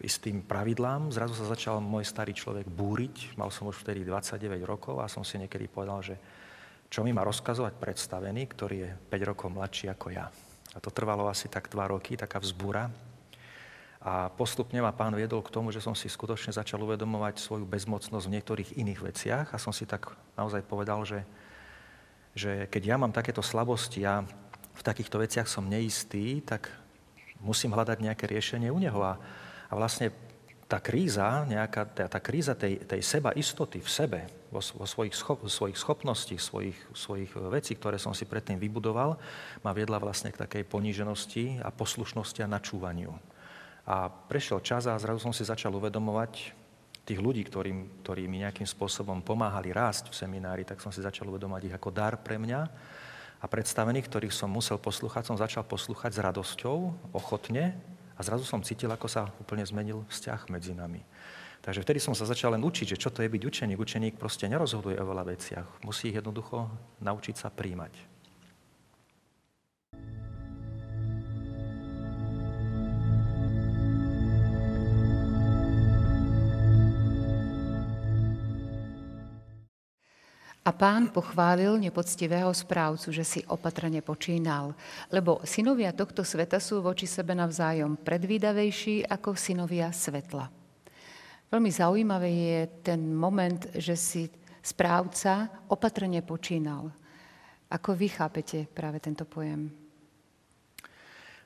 istým 0.03 0.43
pravidlám, 0.43 1.15
zrazu 1.15 1.31
sa 1.39 1.47
začal 1.47 1.79
môj 1.79 2.03
starý 2.03 2.35
človek 2.35 2.67
búriť. 2.67 3.39
Mal 3.39 3.47
som 3.47 3.71
už 3.71 3.79
vtedy 3.79 4.03
29 4.03 4.59
rokov 4.67 4.99
a 4.99 5.07
som 5.07 5.23
si 5.23 5.39
niekedy 5.39 5.71
povedal, 5.71 6.03
že 6.03 6.19
čo 6.91 7.01
mi 7.01 7.15
má 7.15 7.23
rozkazovať 7.23 7.79
predstavený, 7.79 8.43
ktorý 8.51 8.75
je 8.83 8.89
5 9.07 9.29
rokov 9.31 9.47
mladší 9.49 9.87
ako 9.95 10.07
ja. 10.11 10.27
A 10.75 10.77
to 10.83 10.91
trvalo 10.91 11.31
asi 11.31 11.47
tak 11.47 11.71
2 11.71 11.79
roky, 11.95 12.19
taká 12.19 12.43
vzbúra. 12.43 12.91
A 14.03 14.27
postupne 14.35 14.83
ma 14.83 14.91
pán 14.91 15.15
viedol 15.15 15.39
k 15.39 15.53
tomu, 15.55 15.71
že 15.71 15.79
som 15.79 15.95
si 15.95 16.11
skutočne 16.11 16.51
začal 16.51 16.83
uvedomovať 16.83 17.39
svoju 17.39 17.63
bezmocnosť 17.63 18.27
v 18.27 18.33
niektorých 18.35 18.69
iných 18.75 18.99
veciach 18.99 19.47
a 19.55 19.57
som 19.57 19.71
si 19.71 19.87
tak 19.87 20.11
naozaj 20.35 20.59
povedal, 20.67 21.07
že 21.07 21.23
že 22.33 22.65
keď 22.69 22.83
ja 22.83 22.95
mám 22.97 23.13
takéto 23.13 23.45
slabosti 23.45 24.01
a 24.05 24.25
v 24.73 24.81
takýchto 24.81 25.21
veciach 25.21 25.45
som 25.45 25.69
neistý, 25.69 26.41
tak 26.41 26.69
musím 27.37 27.77
hľadať 27.77 27.97
nejaké 28.01 28.25
riešenie 28.25 28.73
u 28.73 28.79
neho. 28.81 28.99
A, 29.05 29.21
a 29.69 29.73
vlastne 29.77 30.09
tá 30.65 30.81
kríza, 30.81 31.45
nejaká, 31.45 31.85
tá, 31.85 32.09
tá 32.09 32.17
kríza 32.17 32.57
tej, 32.57 32.81
tej 32.81 33.05
seba 33.05 33.29
istoty 33.37 33.77
v 33.77 33.89
sebe, 33.89 34.19
vo, 34.49 34.57
vo 34.57 34.85
svojich, 34.89 35.13
schop, 35.13 35.45
svojich 35.45 35.77
schopností, 35.77 36.41
svojich, 36.41 36.77
svojich 36.97 37.29
vecí, 37.53 37.77
ktoré 37.77 38.01
som 38.01 38.17
si 38.17 38.25
predtým 38.25 38.57
vybudoval, 38.57 39.21
ma 39.61 39.71
viedla 39.75 40.01
vlastne 40.01 40.33
k 40.33 40.41
takej 40.41 40.63
poníženosti 40.65 41.61
a 41.61 41.69
poslušnosti 41.69 42.41
a 42.41 42.49
načúvaniu. 42.49 43.13
A 43.85 44.09
prešiel 44.09 44.63
čas 44.65 44.89
a 44.89 44.97
zrazu 44.97 45.21
som 45.21 45.35
si 45.35 45.45
začal 45.45 45.75
uvedomovať, 45.77 46.62
tých 47.03 47.19
ľudí, 47.19 47.43
ktorým, 47.43 48.03
ktorí 48.03 48.31
mi 48.31 48.43
nejakým 48.43 48.67
spôsobom 48.67 49.19
pomáhali 49.19 49.75
rásť 49.75 50.11
v 50.11 50.19
seminári, 50.23 50.63
tak 50.63 50.79
som 50.79 50.91
si 50.91 51.03
začal 51.03 51.27
uvedomať 51.27 51.67
ich 51.67 51.75
ako 51.75 51.91
dar 51.91 52.15
pre 52.15 52.39
mňa. 52.39 52.61
A 53.43 53.45
predstavených, 53.51 54.07
ktorých 54.07 54.31
som 54.31 54.47
musel 54.47 54.79
poslúchať, 54.79 55.27
som 55.27 55.35
začal 55.35 55.67
poslúchať 55.67 56.15
s 56.15 56.23
radosťou, 56.23 57.11
ochotne 57.11 57.75
a 58.15 58.23
zrazu 58.23 58.47
som 58.47 58.63
cítil, 58.63 58.87
ako 58.87 59.11
sa 59.11 59.27
úplne 59.43 59.67
zmenil 59.67 60.07
vzťah 60.07 60.47
medzi 60.47 60.71
nami. 60.71 61.03
Takže 61.63 61.83
vtedy 61.83 61.99
som 61.99 62.15
sa 62.15 62.27
začal 62.27 62.55
len 62.55 62.63
učiť, 62.63 62.95
že 62.95 62.99
čo 62.99 63.11
to 63.11 63.23
je 63.23 63.31
byť 63.31 63.43
učeník. 63.43 63.79
Učeník 63.79 64.15
proste 64.19 64.47
nerozhoduje 64.47 64.99
o 64.99 65.07
veľa 65.07 65.27
veciach. 65.27 65.83
Musí 65.87 66.11
ich 66.11 66.19
jednoducho 66.19 66.67
naučiť 66.99 67.35
sa 67.39 67.47
príjmať. 67.51 68.12
A 80.63 80.71
pán 80.71 81.11
pochválil 81.11 81.75
nepoctivého 81.75 82.47
správcu, 82.55 83.11
že 83.11 83.27
si 83.27 83.43
opatrne 83.51 83.99
počínal, 83.99 84.71
lebo 85.11 85.43
synovia 85.43 85.91
tohto 85.91 86.23
sveta 86.23 86.55
sú 86.55 86.79
voči 86.79 87.03
sebe 87.03 87.35
navzájom 87.35 87.99
predvídavejší 87.99 89.03
ako 89.03 89.35
synovia 89.35 89.91
svetla. 89.91 90.47
Veľmi 91.51 91.67
zaujímavý 91.67 92.33
je 92.33 92.61
ten 92.79 93.11
moment, 93.11 93.59
že 93.75 93.99
si 93.99 94.23
správca 94.63 95.51
opatrne 95.67 96.23
počínal. 96.23 96.87
Ako 97.67 97.91
vy 97.91 98.07
chápete 98.07 98.63
práve 98.71 99.03
tento 99.03 99.27
pojem? 99.27 99.67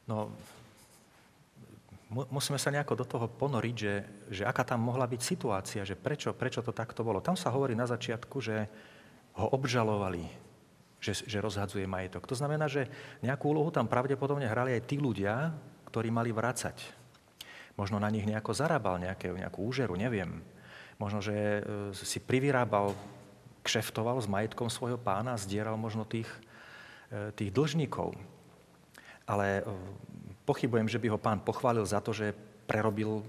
No, 0.05 0.29
musíme 2.29 2.62
sa 2.62 2.69
nejako 2.69 3.01
do 3.01 3.05
toho 3.09 3.25
ponoriť, 3.27 3.75
že, 3.75 3.93
že 4.29 4.43
aká 4.45 4.62
tam 4.62 4.86
mohla 4.86 5.09
byť 5.09 5.21
situácia, 5.25 5.81
že 5.81 5.97
prečo, 5.97 6.31
prečo 6.38 6.62
to 6.62 6.69
takto 6.69 7.01
bolo. 7.01 7.19
Tam 7.19 7.36
sa 7.36 7.50
hovorí 7.50 7.74
na 7.74 7.89
začiatku, 7.89 8.38
že 8.39 8.69
ho 9.38 9.48
obžalovali, 9.53 10.25
že, 10.98 11.13
že 11.29 11.38
rozhadzuje 11.38 11.86
majetok. 11.86 12.25
To 12.25 12.36
znamená, 12.36 12.65
že 12.65 12.89
nejakú 13.22 13.53
úlohu 13.53 13.70
tam 13.70 13.86
pravdepodobne 13.86 14.50
hrali 14.50 14.74
aj 14.74 14.89
tí 14.89 14.98
ľudia, 14.98 15.53
ktorí 15.94 16.10
mali 16.10 16.34
vracať. 16.34 16.77
Možno 17.77 18.01
na 18.01 18.10
nich 18.10 18.25
nejako 18.25 18.58
zarábal 18.58 18.98
nejaké, 18.98 19.29
nejakú 19.29 19.62
úžeru, 19.62 19.94
neviem. 19.94 20.41
Možno, 20.98 21.22
že 21.22 21.34
e, 21.34 21.62
si 21.94 22.17
privyrábal, 22.17 22.98
kšeftoval 23.62 24.17
s 24.17 24.25
majetkom 24.25 24.65
svojho 24.65 24.98
pána 24.98 25.38
zdieral 25.38 25.77
možno 25.77 26.01
tých, 26.01 26.25
e, 27.13 27.29
tých 27.38 27.53
dlžníkov. 27.53 28.17
Ale 29.29 29.62
e, 29.62 29.63
pochybujem, 30.50 30.89
že 30.89 30.98
by 30.98 31.13
ho 31.13 31.22
pán 31.22 31.46
pochválil 31.46 31.86
za 31.86 32.01
to, 32.01 32.17
že 32.17 32.34
prerobil 32.65 33.22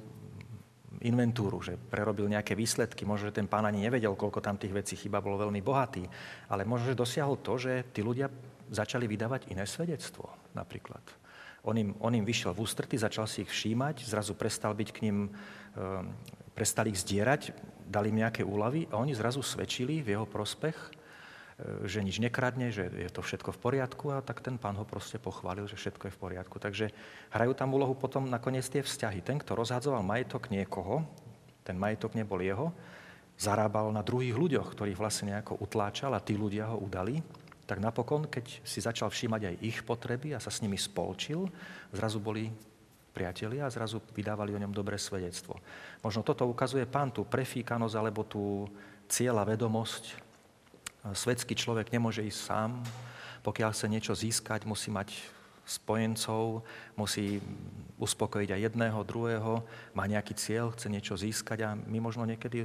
inventúru, 1.02 1.62
že 1.62 1.78
prerobil 1.78 2.26
nejaké 2.26 2.58
výsledky. 2.58 3.06
Možno, 3.06 3.30
že 3.30 3.38
ten 3.38 3.46
pán 3.46 3.66
ani 3.66 3.86
nevedel, 3.86 4.18
koľko 4.18 4.42
tam 4.42 4.58
tých 4.58 4.74
vecí 4.74 4.94
chyba, 4.98 5.22
bol 5.22 5.38
veľmi 5.38 5.62
bohatý. 5.62 6.06
Ale 6.50 6.66
možno, 6.66 6.90
že 6.90 6.98
dosiahol 6.98 7.38
to, 7.38 7.54
že 7.58 7.86
tí 7.94 8.02
ľudia 8.02 8.26
začali 8.68 9.06
vydávať 9.06 9.50
iné 9.54 9.64
svedectvo 9.64 10.28
napríklad. 10.52 11.02
On 11.66 11.74
im, 11.74 11.94
on 11.98 12.14
im 12.14 12.24
vyšiel 12.24 12.54
v 12.54 12.62
ústrety, 12.62 12.96
začal 12.96 13.26
si 13.26 13.42
ich 13.42 13.50
všímať, 13.50 14.06
zrazu 14.06 14.32
prestal 14.38 14.72
byť 14.72 14.88
k 14.94 15.02
ním, 15.10 15.18
e, 15.26 15.88
prestal 16.54 16.86
ich 16.86 17.02
zdierať, 17.02 17.52
dali 17.88 18.14
im 18.14 18.22
nejaké 18.22 18.46
úlavy 18.46 18.86
a 18.88 19.00
oni 19.00 19.12
zrazu 19.16 19.42
svedčili 19.42 20.00
v 20.00 20.16
jeho 20.16 20.26
prospech 20.28 20.97
že 21.58 22.06
nič 22.06 22.22
nekradne, 22.22 22.70
že 22.70 22.86
je 22.86 23.10
to 23.10 23.18
všetko 23.18 23.50
v 23.50 23.58
poriadku 23.58 24.14
a 24.14 24.22
tak 24.22 24.38
ten 24.38 24.54
pán 24.54 24.78
ho 24.78 24.86
proste 24.86 25.18
pochválil, 25.18 25.66
že 25.66 25.74
všetko 25.74 26.06
je 26.06 26.14
v 26.14 26.22
poriadku. 26.22 26.62
Takže 26.62 26.94
hrajú 27.34 27.52
tam 27.58 27.74
úlohu 27.74 27.98
potom 27.98 28.30
nakoniec 28.30 28.62
tie 28.70 28.78
vzťahy. 28.78 29.26
Ten, 29.26 29.42
kto 29.42 29.58
rozhadzoval 29.58 30.06
majetok 30.06 30.54
niekoho, 30.54 31.02
ten 31.66 31.74
majetok 31.74 32.14
nebol 32.14 32.38
jeho, 32.38 32.70
zarábal 33.34 33.90
na 33.90 34.06
druhých 34.06 34.38
ľuďoch, 34.38 34.70
ktorých 34.70 34.98
vlastne 34.98 35.34
nejako 35.34 35.58
utláčal 35.58 36.14
a 36.14 36.22
tí 36.22 36.38
ľudia 36.38 36.70
ho 36.70 36.78
udali, 36.78 37.18
tak 37.66 37.82
napokon, 37.82 38.30
keď 38.30 38.62
si 38.62 38.78
začal 38.78 39.10
všímať 39.10 39.42
aj 39.50 39.54
ich 39.60 39.78
potreby 39.82 40.38
a 40.38 40.42
sa 40.42 40.54
s 40.54 40.62
nimi 40.62 40.78
spolčil, 40.78 41.50
zrazu 41.90 42.22
boli 42.22 42.48
priatelia 43.10 43.66
a 43.66 43.74
zrazu 43.74 43.98
vydávali 44.14 44.54
o 44.54 44.62
ňom 44.62 44.70
dobré 44.70 44.94
svedectvo. 44.94 45.58
Možno 46.06 46.22
toto 46.22 46.46
ukazuje 46.46 46.86
pán 46.86 47.10
tú 47.10 47.26
prefíkanosť 47.26 47.94
alebo 47.98 48.22
tú 48.22 48.70
cieľa 49.10 49.42
vedomosť 49.42 50.27
Svetský 51.14 51.54
človek 51.54 51.92
nemôže 51.92 52.24
ísť 52.24 52.40
sám. 52.40 52.70
Pokiaľ 53.46 53.70
chce 53.72 53.86
niečo 53.86 54.14
získať, 54.16 54.66
musí 54.68 54.90
mať 54.90 55.14
spojencov, 55.68 56.64
musí 56.96 57.44
uspokojiť 58.00 58.50
aj 58.56 58.64
jedného, 58.72 59.04
druhého, 59.04 59.60
má 59.92 60.08
nejaký 60.08 60.32
cieľ, 60.32 60.72
chce 60.72 60.88
niečo 60.88 61.14
získať 61.14 61.58
a 61.68 61.76
my 61.76 62.00
možno 62.00 62.24
niekedy, 62.24 62.64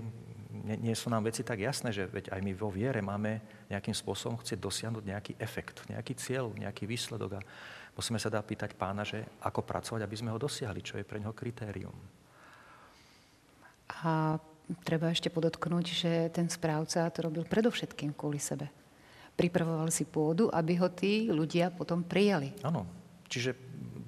nie, 0.64 0.78
nie 0.80 0.96
sú 0.96 1.12
nám 1.12 1.28
veci 1.28 1.44
tak 1.44 1.60
jasné, 1.60 1.92
že 1.92 2.08
veď 2.08 2.32
aj 2.32 2.40
my 2.40 2.52
vo 2.56 2.72
viere 2.72 3.04
máme 3.04 3.44
nejakým 3.68 3.92
spôsobom 3.92 4.40
chcieť 4.40 4.56
dosiahnuť 4.56 5.04
nejaký 5.04 5.34
efekt, 5.36 5.84
nejaký 5.92 6.16
cieľ, 6.16 6.56
nejaký 6.56 6.88
výsledok 6.88 7.44
a 7.44 7.46
musíme 7.92 8.18
sa 8.24 8.32
dá 8.32 8.40
pýtať 8.40 8.72
pána, 8.80 9.04
že 9.04 9.28
ako 9.44 9.68
pracovať, 9.68 10.02
aby 10.08 10.16
sme 10.16 10.32
ho 10.32 10.40
dosiahli, 10.40 10.80
čo 10.80 10.96
je 10.96 11.04
pre 11.04 11.20
neho 11.20 11.36
kritérium. 11.36 11.96
A 14.00 14.40
treba 14.84 15.12
ešte 15.12 15.27
podotknúť, 15.27 15.86
že 15.86 16.12
ten 16.32 16.48
správca 16.48 17.10
to 17.12 17.20
robil 17.27 17.43
predovšetkým 17.43 18.15
kvôli 18.15 18.39
sebe. 18.39 18.72
Pripravoval 19.34 19.89
si 19.89 20.05
pôdu, 20.05 20.48
aby 20.53 20.77
ho 20.77 20.88
tí 20.93 21.27
ľudia 21.27 21.74
potom 21.74 22.05
prijali. 22.05 22.53
Áno. 22.62 22.86
Čiže 23.25 23.58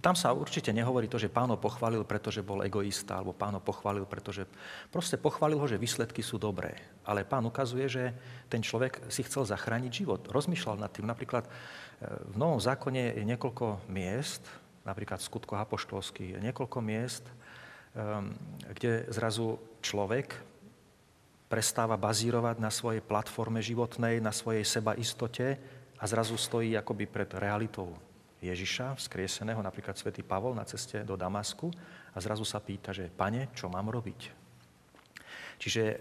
tam 0.06 0.14
sa 0.14 0.38
určite 0.38 0.70
nehovorí 0.70 1.10
to, 1.10 1.18
že 1.18 1.34
pán 1.34 1.50
ho 1.50 1.58
pochválil, 1.58 2.06
pretože 2.06 2.46
bol 2.46 2.62
egoista, 2.62 3.18
alebo 3.18 3.34
pán 3.34 3.58
ho 3.58 3.62
pochválil, 3.64 4.06
pretože 4.06 4.46
proste 4.94 5.18
pochválil 5.18 5.58
ho, 5.58 5.66
že 5.66 5.82
výsledky 5.82 6.22
sú 6.22 6.38
dobré. 6.38 6.78
Ale 7.02 7.26
pán 7.26 7.42
ukazuje, 7.42 7.90
že 7.90 8.04
ten 8.46 8.62
človek 8.62 9.10
si 9.10 9.26
chcel 9.26 9.50
zachrániť 9.50 10.06
život. 10.06 10.22
Rozmýšľal 10.30 10.78
nad 10.78 10.94
tým. 10.94 11.10
Napríklad 11.10 11.50
e, 11.50 11.52
v 12.06 12.36
Novom 12.38 12.62
zákone 12.62 13.18
je 13.18 13.24
niekoľko 13.26 13.90
miest, 13.90 14.46
napríklad 14.86 15.18
v 15.18 15.26
skutkoch 15.26 15.58
apoštolských, 15.66 16.38
je 16.38 16.40
niekoľko 16.54 16.78
miest, 16.86 17.26
kde 18.76 19.08
zrazu 19.08 19.56
človek 19.80 20.36
prestáva 21.48 21.96
bazírovať 21.96 22.58
na 22.60 22.68
svojej 22.74 23.00
platforme 23.00 23.64
životnej, 23.64 24.20
na 24.20 24.36
svojej 24.36 24.68
seba 24.68 24.98
istote 25.00 25.56
a 25.96 26.04
zrazu 26.04 26.36
stojí 26.36 26.76
akoby 26.76 27.08
pred 27.08 27.30
realitou 27.40 27.96
Ježiša, 28.44 29.00
vzkrieseného, 29.00 29.64
napríklad 29.64 29.96
svätý 29.96 30.22
Pavol 30.22 30.54
na 30.54 30.68
ceste 30.68 31.02
do 31.08 31.16
Damasku 31.16 31.72
a 32.12 32.18
zrazu 32.20 32.44
sa 32.44 32.60
pýta, 32.60 32.92
že 32.92 33.08
pane, 33.08 33.50
čo 33.56 33.72
mám 33.72 33.88
robiť? 33.88 34.46
Čiže 35.56 35.84
e, 35.88 35.96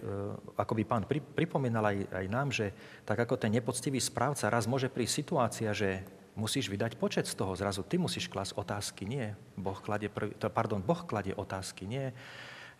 ako 0.58 0.72
by 0.74 0.82
pán 0.82 1.04
pripomínal 1.06 1.94
aj, 1.94 1.98
aj 2.10 2.26
nám, 2.26 2.48
že 2.50 2.74
tak 3.06 3.22
ako 3.22 3.38
ten 3.38 3.54
nepoctivý 3.54 4.02
správca 4.02 4.50
raz 4.50 4.66
môže 4.66 4.90
prísť 4.90 5.14
situácia, 5.22 5.70
že 5.70 6.02
musíš 6.34 6.70
vydať 6.70 6.98
počet 6.98 7.24
z 7.26 7.34
toho. 7.38 7.54
Zrazu 7.54 7.86
ty 7.86 7.98
musíš 7.98 8.26
klasť 8.26 8.58
otázky, 8.58 9.06
nie. 9.06 9.34
Boh 9.54 9.78
kladie, 9.78 10.10
prvý, 10.10 10.34
pardon, 10.50 10.82
boh 10.82 11.02
kladie 11.06 11.34
otázky, 11.34 11.86
nie. 11.86 12.10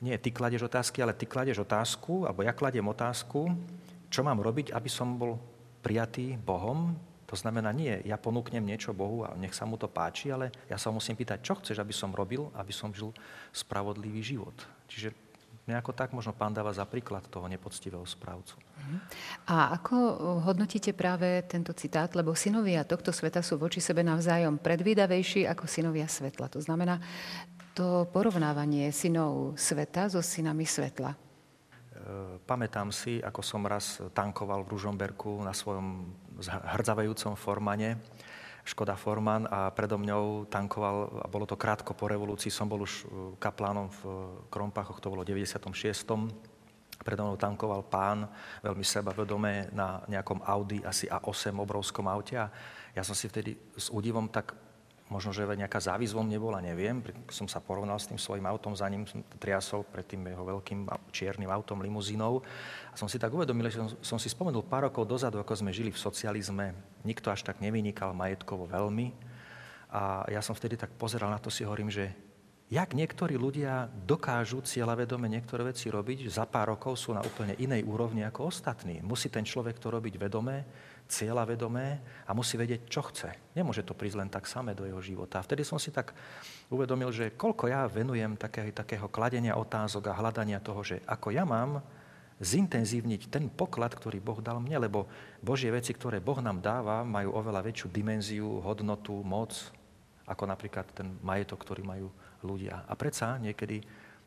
Nie, 0.03 0.19
ty 0.19 0.35
kladeš 0.35 0.67
otázky, 0.67 1.01
ale 1.01 1.15
ty 1.15 1.25
kladeš 1.25 1.63
otázku, 1.63 2.27
alebo 2.27 2.43
ja 2.43 2.53
kladiem 2.53 2.85
otázku, 2.85 3.55
čo 4.11 4.21
mám 4.27 4.43
robiť, 4.43 4.75
aby 4.75 4.91
som 4.91 5.17
bol 5.17 5.39
prijatý 5.81 6.35
Bohom. 6.37 6.99
To 7.31 7.35
znamená, 7.39 7.73
nie, 7.73 8.03
ja 8.05 8.21
ponúknem 8.21 8.63
niečo 8.63 8.93
Bohu 8.93 9.25
a 9.25 9.33
nech 9.39 9.57
sa 9.57 9.65
mu 9.65 9.81
to 9.81 9.89
páči, 9.89 10.29
ale 10.35 10.53
ja 10.69 10.77
sa 10.77 10.93
musím 10.93 11.17
pýtať, 11.17 11.41
čo 11.41 11.57
chceš, 11.57 11.81
aby 11.81 11.95
som 11.95 12.13
robil, 12.13 12.51
aby 12.59 12.71
som 12.75 12.93
žil 12.93 13.15
spravodlivý 13.55 14.21
život. 14.21 14.55
Čiže 14.91 15.24
Nejako 15.65 15.97
tak 15.97 16.13
možno 16.13 16.37
pán 16.37 16.53
dáva 16.53 16.77
za 16.77 16.85
príklad 16.85 17.25
toho 17.33 17.49
nepoctivého 17.49 18.05
správcu. 18.05 18.61
Mhm. 18.85 18.97
A 19.49 19.73
ako 19.81 19.97
hodnotíte 20.45 20.93
práve 20.93 21.41
tento 21.49 21.73
citát? 21.73 22.13
Lebo 22.13 22.37
synovia 22.37 22.85
tohto 22.85 23.17
sveta 23.17 23.41
sú 23.41 23.57
voči 23.57 23.81
sebe 23.81 24.05
navzájom 24.05 24.61
predvídavejší 24.61 25.49
ako 25.49 25.65
synovia 25.65 26.05
svetla. 26.05 26.53
To 26.53 26.61
znamená 26.61 27.01
to 27.73 28.07
porovnávanie 28.13 28.93
synov 28.93 29.57
sveta 29.57 30.07
so 30.13 30.21
synami 30.23 30.69
svetla. 30.69 31.17
E, 31.17 31.19
pamätám 32.45 32.93
si, 32.93 33.19
ako 33.25 33.41
som 33.43 33.65
raz 33.67 33.99
tankoval 34.15 34.63
v 34.63 34.79
Ružomberku 34.79 35.43
na 35.43 35.57
svojom 35.57 36.13
hrdzavajúcom 36.77 37.35
formane 37.35 37.99
Škoda 38.65 38.97
Forman 38.97 39.45
a 39.45 39.69
predo 39.69 40.01
mňou 40.01 40.49
tankoval, 40.49 41.21
a 41.21 41.29
bolo 41.29 41.45
to 41.45 41.53
krátko 41.53 41.93
po 41.93 42.09
revolúcii, 42.09 42.49
som 42.49 42.65
bol 42.65 42.89
už 42.89 42.93
e, 42.93 43.37
kaplánom 43.37 43.93
v 43.93 44.01
Krompachoch, 44.49 45.05
to 45.05 45.13
bolo 45.13 45.21
v 45.21 45.37
96. 45.37 45.69
Predo 47.05 47.21
mnou 47.29 47.37
tankoval 47.37 47.85
pán, 47.85 48.25
veľmi 48.65 48.81
sebavedomé, 48.81 49.69
na 49.77 50.01
nejakom 50.09 50.41
Audi, 50.49 50.81
asi 50.81 51.05
A8 51.13 51.53
obrovskom 51.61 52.09
aute 52.09 52.41
a 52.41 52.49
ja 52.97 53.05
som 53.05 53.13
si 53.13 53.29
vtedy 53.29 53.53
s 53.77 53.93
údivom 53.93 54.33
tak 54.33 54.57
možno, 55.13 55.37
že 55.37 55.45
nejaká 55.45 55.77
závisť 55.81 56.17
vo 56.17 56.25
mne 56.25 56.41
bola, 56.41 56.65
neviem. 56.65 57.05
Som 57.29 57.45
sa 57.45 57.61
porovnal 57.61 58.01
s 58.01 58.09
tým 58.09 58.17
svojim 58.17 58.45
autom, 58.49 58.73
za 58.73 58.89
ním 58.89 59.05
som 59.05 59.21
triasol 59.37 59.85
pred 59.85 60.05
tým 60.09 60.25
jeho 60.25 60.45
veľkým 60.45 60.89
čiernym 61.13 61.53
autom, 61.53 61.85
limuzínou. 61.85 62.41
A 62.91 62.95
som 62.97 63.07
si 63.07 63.21
tak 63.21 63.29
uvedomil, 63.29 63.69
že 63.69 63.79
som, 63.79 63.89
som 64.01 64.19
si 64.19 64.33
spomenul 64.33 64.65
pár 64.65 64.89
rokov 64.89 65.05
dozadu, 65.05 65.37
ako 65.41 65.61
sme 65.61 65.77
žili 65.77 65.93
v 65.93 66.01
socializme. 66.01 66.73
Nikto 67.05 67.29
až 67.29 67.45
tak 67.45 67.61
nevynikal 67.61 68.17
majetkovo 68.17 68.65
veľmi. 68.65 69.13
A 69.95 70.27
ja 70.27 70.43
som 70.43 70.57
vtedy 70.57 70.75
tak 70.75 70.91
pozeral 70.97 71.31
na 71.31 71.39
to, 71.39 71.53
si 71.53 71.63
hovorím, 71.63 71.93
že 71.93 72.11
jak 72.73 72.97
niektorí 72.97 73.37
ľudia 73.37 73.87
dokážu 74.09 74.65
cieľavedome 74.65 75.29
niektoré 75.29 75.71
veci 75.71 75.93
robiť, 75.93 76.27
za 76.33 76.49
pár 76.49 76.75
rokov 76.75 76.99
sú 76.99 77.15
na 77.15 77.23
úplne 77.23 77.55
inej 77.61 77.85
úrovni 77.87 78.27
ako 78.27 78.51
ostatní. 78.51 79.05
Musí 79.05 79.31
ten 79.31 79.47
človek 79.47 79.79
to 79.79 79.93
robiť 79.93 80.19
vedomé, 80.19 80.67
cieľa 81.09 81.45
vedomé 81.45 82.01
a 82.25 82.33
musí 82.33 82.57
vedieť, 82.57 82.89
čo 82.89 83.05
chce. 83.05 83.31
Nemôže 83.53 83.85
to 83.85 83.93
prísť 83.93 84.19
len 84.25 84.31
tak 84.33 84.49
samé 84.49 84.73
do 84.73 84.89
jeho 84.89 85.01
života. 85.05 85.41
A 85.41 85.47
vtedy 85.47 85.63
som 85.63 85.77
si 85.77 85.93
tak 85.93 86.17
uvedomil, 86.73 87.13
že 87.13 87.37
koľko 87.37 87.69
ja 87.69 87.85
venujem 87.85 88.35
také, 88.41 88.73
takého 88.73 89.07
kladenia 89.13 89.55
otázok 89.55 90.11
a 90.11 90.19
hľadania 90.19 90.59
toho, 90.65 90.81
že 90.81 91.05
ako 91.05 91.31
ja 91.31 91.45
mám 91.45 91.85
zintenzívniť 92.43 93.31
ten 93.31 93.47
poklad, 93.47 93.95
ktorý 93.95 94.19
Boh 94.19 94.43
dal 94.43 94.59
mne, 94.59 94.83
lebo 94.83 95.07
Božie 95.39 95.71
veci, 95.71 95.95
ktoré 95.95 96.19
Boh 96.19 96.41
nám 96.43 96.59
dáva, 96.59 97.07
majú 97.07 97.31
oveľa 97.31 97.63
väčšiu 97.63 97.89
dimenziu, 97.95 98.59
hodnotu, 98.59 99.15
moc, 99.23 99.55
ako 100.27 100.45
napríklad 100.49 100.89
ten 100.91 101.15
majetok, 101.23 101.63
ktorý 101.63 101.87
majú 101.87 102.09
ľudia. 102.43 102.83
A 102.91 102.99
predsa 102.99 103.39
niekedy 103.39 103.85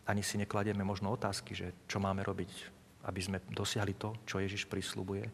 ani 0.08 0.24
si 0.24 0.40
nekladieme 0.40 0.88
možno 0.88 1.12
otázky, 1.12 1.52
že 1.52 1.76
čo 1.84 2.00
máme 2.00 2.24
robiť, 2.24 2.52
aby 3.12 3.20
sme 3.20 3.44
dosiahli 3.52 4.00
to, 4.00 4.16
čo 4.24 4.40
Ježiš 4.40 4.72
prislúbuje 4.72 5.28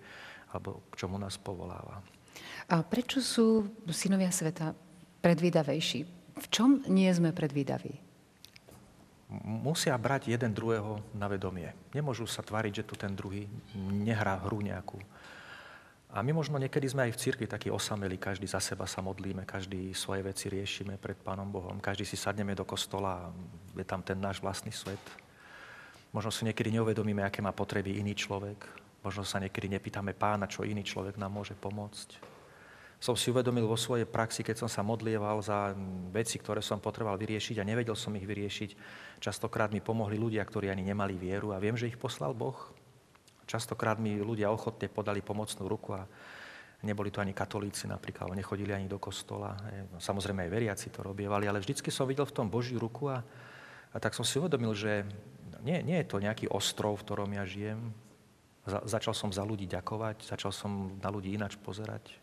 alebo 0.53 0.86
k 0.93 1.03
čomu 1.03 1.17
nás 1.17 1.36
povoláva. 1.41 2.00
A 2.69 2.86
prečo 2.86 3.19
sú 3.19 3.67
synovia 3.89 4.29
sveta 4.29 4.72
predvídavejší? 5.19 6.00
V 6.33 6.45
čom 6.50 6.81
nie 6.89 7.10
sme 7.13 7.36
predvídaví? 7.36 8.00
Musia 9.43 9.98
brať 9.98 10.29
jeden 10.29 10.53
druhého 10.53 11.01
na 11.17 11.25
vedomie. 11.25 11.74
Nemôžu 11.89 12.29
sa 12.29 12.45
tváriť, 12.45 12.81
že 12.81 12.88
tu 12.88 12.93
ten 12.93 13.17
druhý 13.17 13.50
nehrá 13.74 14.38
hru 14.38 14.62
nejakú. 14.62 15.01
A 16.13 16.22
my 16.22 16.29
možno 16.29 16.62
niekedy 16.62 16.86
sme 16.86 17.10
aj 17.10 17.17
v 17.17 17.22
cirkvi 17.25 17.50
takí 17.50 17.74
osameli, 17.74 18.22
každý 18.22 18.45
za 18.45 18.62
seba 18.62 18.86
sa 18.86 19.01
modlíme, 19.01 19.50
každý 19.50 19.98
svoje 19.98 20.22
veci 20.22 20.45
riešime 20.45 21.01
pred 21.01 21.17
Pánom 21.17 21.50
Bohom, 21.50 21.81
každý 21.81 22.05
si 22.05 22.13
sadneme 22.13 22.53
do 22.53 22.62
kostola 22.62 23.17
a 23.17 23.31
je 23.74 23.81
tam 23.81 24.05
ten 24.05 24.22
náš 24.22 24.38
vlastný 24.38 24.69
svet. 24.69 25.01
Možno 26.13 26.29
si 26.29 26.45
niekedy 26.45 26.69
neuvedomíme, 26.77 27.25
aké 27.25 27.41
má 27.41 27.50
potreby 27.50 27.98
iný 27.98 28.13
človek. 28.13 28.62
Možno 29.03 29.27
sa 29.27 29.38
niekedy 29.43 29.67
nepýtame 29.67 30.15
pána, 30.15 30.48
čo 30.48 30.63
iný 30.63 30.81
človek 30.81 31.19
nám 31.19 31.36
môže 31.36 31.53
pomôcť. 31.60 32.31
Som 33.03 33.19
si 33.19 33.36
uvedomil 33.36 33.67
vo 33.67 33.75
svojej 33.75 34.07
praxi, 34.07 34.48
keď 34.48 34.63
som 34.63 34.69
sa 34.72 34.79
modlieval 34.79 35.43
za 35.43 35.75
veci, 36.15 36.39
ktoré 36.39 36.63
som 36.63 36.79
potreboval 36.79 37.19
vyriešiť 37.19 37.60
a 37.60 37.67
nevedel 37.67 38.00
som 38.00 38.15
ich 38.15 38.24
vyriešiť. 38.24 38.79
Častokrát 39.19 39.75
mi 39.75 39.83
pomohli 39.83 40.15
ľudia, 40.15 40.39
ktorí 40.39 40.72
ani 40.72 40.88
nemali 40.88 41.19
vieru 41.19 41.51
a 41.51 41.60
viem, 41.60 41.75
že 41.75 41.91
ich 41.91 42.00
poslal 42.00 42.31
Boh. 42.31 42.55
Častokrát 43.43 44.00
mi 44.00 44.15
ľudia 44.24 44.48
ochotne 44.48 44.88
podali 44.88 45.19
pomocnú 45.19 45.67
ruku 45.67 46.00
a 46.00 46.07
neboli 46.88 47.12
to 47.12 47.19
ani 47.19 47.36
katolíci 47.36 47.91
napríklad, 47.91 48.31
ale 48.31 48.39
nechodili 48.39 48.72
ani 48.72 48.88
do 48.88 49.03
kostola. 49.03 49.51
No, 49.91 50.00
samozrejme 50.00 50.48
aj 50.48 50.51
veriaci 50.51 50.88
to 50.88 51.03
robievali, 51.03 51.43
ale 51.43 51.60
vždycky 51.60 51.91
som 51.91 52.07
videl 52.07 52.24
v 52.24 52.36
tom 52.39 52.48
Božiu 52.48 52.79
ruku 52.79 53.12
a, 53.12 53.19
a 53.91 53.98
tak 54.00 54.15
som 54.15 54.24
si 54.24 54.39
uvedomil, 54.39 54.72
že 54.72 55.03
nie, 55.63 55.79
nie 55.83 56.00
je 56.03 56.07
to 56.07 56.24
nejaký 56.24 56.48
ostrov, 56.51 57.00
v 57.00 57.03
ktorom 57.03 57.31
ja 57.36 57.43
žijem. 57.43 57.91
Za, 58.63 58.79
začal 58.88 59.12
som 59.12 59.29
za 59.29 59.43
ľudí 59.43 59.67
ďakovať, 59.67 60.24
začal 60.24 60.55
som 60.55 60.96
na 61.03 61.12
ľudí 61.12 61.36
ináč 61.36 61.60
pozerať. 61.60 62.15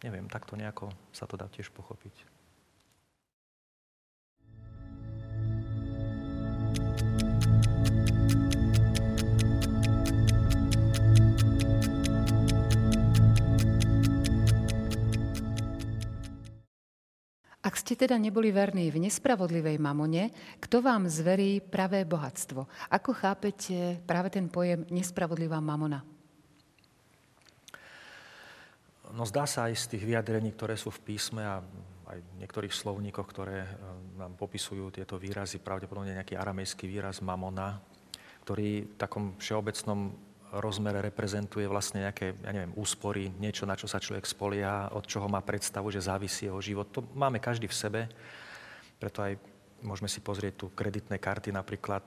Neviem, 0.00 0.26
takto 0.26 0.56
nejako 0.56 0.90
sa 1.12 1.28
to 1.28 1.36
dá 1.36 1.46
tiež 1.52 1.68
pochopiť. 1.70 2.31
Ak 17.72 17.80
ste 17.80 17.96
teda 17.96 18.20
neboli 18.20 18.52
verní 18.52 18.92
v 18.92 19.08
nespravodlivej 19.08 19.80
mamone, 19.80 20.28
kto 20.60 20.84
vám 20.84 21.08
zverí 21.08 21.64
pravé 21.64 22.04
bohatstvo? 22.04 22.68
Ako 22.92 23.16
chápete 23.16 23.96
práve 24.04 24.28
ten 24.28 24.52
pojem 24.52 24.84
nespravodlivá 24.92 25.56
mamona? 25.56 26.04
No 29.16 29.24
zdá 29.24 29.48
sa 29.48 29.72
aj 29.72 29.88
z 29.88 29.96
tých 29.96 30.04
vyjadrení, 30.04 30.52
ktoré 30.52 30.76
sú 30.76 30.92
v 30.92 31.00
písme 31.00 31.40
a 31.40 31.64
aj 32.12 32.20
v 32.20 32.44
niektorých 32.44 32.76
slovníkoch, 32.76 33.24
ktoré 33.32 33.64
e, 33.64 33.68
nám 34.20 34.36
popisujú 34.36 34.92
tieto 34.92 35.16
výrazy, 35.16 35.56
pravdepodobne 35.56 36.12
nejaký 36.12 36.36
aramejský 36.36 36.84
výraz 36.84 37.24
mamona, 37.24 37.80
ktorý 38.44 38.84
v 38.84 38.94
takom 39.00 39.32
všeobecnom 39.40 40.12
rozmere 40.52 41.00
reprezentuje 41.00 41.64
vlastne 41.64 42.04
nejaké, 42.04 42.36
ja 42.44 42.52
neviem, 42.52 42.76
úspory, 42.76 43.32
niečo, 43.40 43.64
na 43.64 43.72
čo 43.72 43.88
sa 43.88 43.96
človek 43.96 44.28
spolieha, 44.28 44.92
od 44.92 45.08
čoho 45.08 45.24
má 45.24 45.40
predstavu, 45.40 45.88
že 45.88 46.04
závisí 46.04 46.44
jeho 46.44 46.60
život. 46.60 46.92
To 46.92 47.00
máme 47.16 47.40
každý 47.40 47.68
v 47.68 47.78
sebe, 47.78 48.00
preto 49.00 49.24
aj 49.24 49.40
môžeme 49.80 50.06
si 50.12 50.20
pozrieť 50.20 50.54
tu 50.60 50.66
kreditné 50.76 51.16
karty 51.16 51.50
napríklad. 51.50 52.04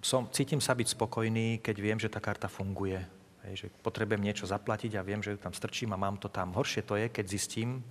Som, 0.00 0.30
cítim 0.30 0.62
sa 0.62 0.72
byť 0.78 0.94
spokojný, 0.94 1.58
keď 1.58 1.76
viem, 1.82 1.98
že 1.98 2.06
tá 2.06 2.22
karta 2.22 2.46
funguje. 2.46 3.02
Hej, 3.46 3.54
že 3.62 3.66
potrebujem 3.82 4.22
niečo 4.22 4.46
zaplatiť 4.46 4.98
a 4.98 5.06
viem, 5.06 5.22
že 5.22 5.34
ju 5.34 5.38
tam 5.38 5.54
strčím 5.54 5.94
a 5.94 6.00
mám 6.00 6.18
to 6.18 6.26
tam. 6.26 6.50
Horšie 6.50 6.82
to 6.82 6.98
je, 6.98 7.06
keď 7.10 7.26
zistím, 7.30 7.82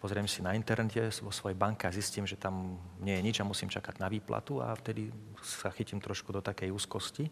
pozriem 0.00 0.28
si 0.28 0.40
na 0.40 0.56
internete 0.56 1.12
vo 1.20 1.32
svojej 1.32 1.56
banke 1.56 1.84
a 1.84 1.92
zistím, 1.92 2.24
že 2.24 2.40
tam 2.40 2.80
nie 3.00 3.16
je 3.16 3.24
nič 3.24 3.36
a 3.40 3.48
musím 3.48 3.68
čakať 3.68 4.00
na 4.00 4.08
výplatu 4.08 4.64
a 4.64 4.72
vtedy 4.76 5.12
sa 5.40 5.68
chytím 5.72 6.00
trošku 6.00 6.32
do 6.32 6.40
takej 6.40 6.72
úzkosti. 6.72 7.28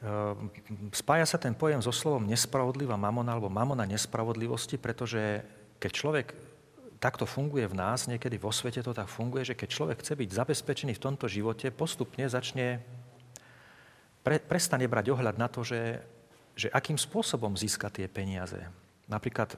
Ehm, 0.00 0.48
spája 0.96 1.28
sa 1.28 1.36
ten 1.36 1.52
pojem 1.52 1.84
so 1.84 1.92
slovom 1.92 2.24
nespravodlivá 2.24 2.96
mamona 2.96 3.36
alebo 3.36 3.52
mamona 3.52 3.84
nespravodlivosti, 3.84 4.80
pretože 4.80 5.44
keď 5.76 5.90
človek 5.92 6.26
takto 6.96 7.28
funguje 7.28 7.68
v 7.68 7.76
nás, 7.76 8.08
niekedy 8.08 8.40
vo 8.40 8.48
svete 8.48 8.80
to 8.80 8.96
tak 8.96 9.12
funguje, 9.12 9.52
že 9.52 9.56
keď 9.56 9.68
človek 9.68 9.98
chce 10.00 10.16
byť 10.16 10.30
zabezpečený 10.32 10.92
v 10.96 11.04
tomto 11.04 11.28
živote, 11.28 11.68
postupne 11.68 12.24
začne, 12.28 12.80
pre, 14.24 14.40
prestane 14.40 14.88
brať 14.88 15.12
ohľad 15.12 15.36
na 15.36 15.48
to, 15.52 15.64
že, 15.64 16.00
že 16.56 16.72
akým 16.72 16.96
spôsobom 16.96 17.52
získa 17.56 17.92
tie 17.92 18.08
peniaze. 18.08 18.60
Napríklad 19.04 19.56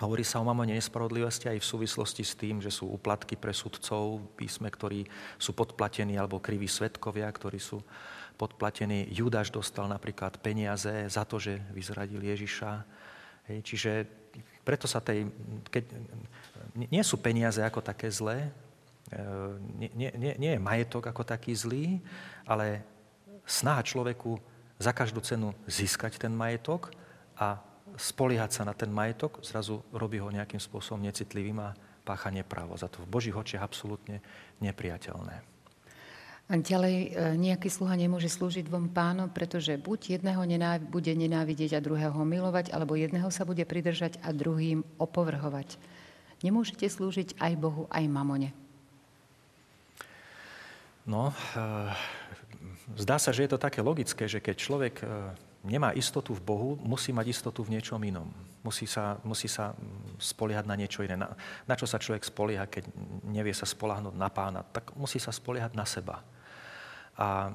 hovorí 0.00 0.24
sa 0.24 0.40
o 0.40 0.48
mamone 0.48 0.76
nespravodlivosti 0.76 1.48
aj 1.52 1.60
v 1.60 1.70
súvislosti 1.76 2.24
s 2.24 2.36
tým, 2.36 2.60
že 2.60 2.72
sú 2.72 2.88
uplatky 2.88 3.36
pre 3.36 3.52
sudcov 3.52 4.20
písme, 4.36 4.68
ktorí 4.72 5.04
sú 5.36 5.52
podplatení, 5.52 6.16
alebo 6.16 6.40
kriví 6.40 6.68
svetkovia, 6.68 7.28
ktorí 7.28 7.60
sú 7.60 7.84
podplatený. 8.34 9.08
Judáš 9.14 9.54
dostal 9.54 9.86
napríklad 9.86 10.38
peniaze 10.42 10.90
za 11.06 11.22
to, 11.22 11.38
že 11.38 11.62
vyzradil 11.70 12.22
Ježiša. 12.22 12.70
Hej, 13.50 13.58
čiže 13.62 13.90
preto 14.66 14.88
sa 14.90 14.98
tej... 14.98 15.28
Keď, 15.70 15.84
nie 16.74 17.04
sú 17.06 17.20
peniaze 17.20 17.62
ako 17.62 17.84
také 17.84 18.10
zlé, 18.10 18.50
e, 19.12 19.20
nie, 19.78 20.10
nie, 20.16 20.32
nie 20.34 20.52
je 20.56 20.60
majetok 20.60 21.06
ako 21.06 21.22
taký 21.22 21.54
zlý, 21.54 22.02
ale 22.48 22.82
snaha 23.46 23.84
človeku 23.84 24.40
za 24.80 24.90
každú 24.90 25.22
cenu 25.22 25.54
získať 25.70 26.18
ten 26.18 26.34
majetok 26.34 26.90
a 27.38 27.62
spoliehať 27.94 28.50
sa 28.50 28.62
na 28.66 28.74
ten 28.74 28.90
majetok, 28.90 29.38
zrazu 29.46 29.78
robí 29.94 30.18
ho 30.18 30.26
nejakým 30.32 30.58
spôsobom 30.58 30.98
necitlivým 31.04 31.62
a 31.62 31.76
pácha 32.02 32.28
nepravo. 32.34 32.74
Za 32.74 32.90
to 32.90 33.06
v 33.06 33.10
Božích 33.10 33.36
očiach 33.36 33.62
absolútne 33.62 34.18
nepriateľné. 34.58 35.53
A 36.44 36.60
ďalej 36.60 36.96
e, 36.96 37.08
nejaký 37.40 37.72
sluha 37.72 37.96
nemôže 37.96 38.28
slúžiť 38.28 38.68
dvom 38.68 38.92
pánom, 38.92 39.32
pretože 39.32 39.80
buď 39.80 40.20
jedného 40.20 40.44
nenáv- 40.44 40.84
bude 40.84 41.08
nenávidieť 41.08 41.80
a 41.80 41.84
druhého 41.84 42.20
milovať, 42.20 42.68
alebo 42.68 43.00
jedného 43.00 43.32
sa 43.32 43.48
bude 43.48 43.64
pridržať 43.64 44.20
a 44.20 44.28
druhým 44.28 44.84
opovrhovať. 45.00 45.80
Nemôžete 46.44 46.84
slúžiť 46.84 47.40
aj 47.40 47.52
Bohu, 47.56 47.88
aj 47.88 48.04
mamone. 48.12 48.52
No, 51.08 51.32
e, 51.32 51.34
zdá 53.00 53.16
sa, 53.16 53.32
že 53.32 53.48
je 53.48 53.56
to 53.56 53.64
také 53.64 53.80
logické, 53.80 54.28
že 54.28 54.44
keď 54.44 54.56
človek 54.60 54.94
e, 55.00 55.04
nemá 55.64 55.96
istotu 55.96 56.36
v 56.36 56.44
Bohu, 56.44 56.70
musí 56.84 57.08
mať 57.08 57.32
istotu 57.32 57.64
v 57.64 57.80
niečom 57.80 57.96
inom. 58.04 58.28
Musí 58.60 58.84
sa, 58.84 59.16
musí 59.24 59.48
sa 59.48 59.72
spoliehať 60.20 60.68
na 60.68 60.76
niečo 60.76 61.00
iné. 61.00 61.16
Na, 61.16 61.32
na 61.64 61.72
čo 61.72 61.88
sa 61.88 61.96
človek 61.96 62.24
spolieha, 62.24 62.68
keď 62.68 62.84
nevie 63.32 63.56
sa 63.56 63.64
spolahnúť 63.64 64.12
na 64.12 64.28
pána? 64.28 64.60
Tak 64.60 64.92
musí 65.00 65.16
sa 65.16 65.32
spoliehať 65.32 65.72
na 65.72 65.88
seba. 65.88 66.20
A 67.14 67.50
e, 67.50 67.52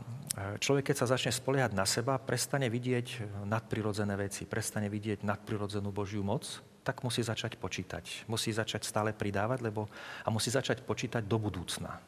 človek, 0.63 0.91
keď 0.91 1.03
sa 1.03 1.11
začne 1.11 1.35
spoliehať 1.35 1.75
na 1.75 1.83
seba, 1.83 2.15
prestane 2.15 2.71
vidieť 2.71 3.39
nadprirodzené 3.43 4.15
veci, 4.15 4.47
prestane 4.47 4.87
vidieť 4.87 5.27
nadprirodzenú 5.27 5.91
Božiu 5.91 6.23
moc, 6.23 6.47
tak 6.87 7.03
musí 7.03 7.19
začať 7.19 7.59
počítať. 7.59 8.25
Musí 8.31 8.55
začať 8.55 8.87
stále 8.87 9.11
pridávať, 9.11 9.59
lebo, 9.61 9.91
a 10.23 10.31
musí 10.31 10.47
začať 10.47 10.81
počítať 10.81 11.27
do 11.27 11.37
budúcna. 11.37 11.99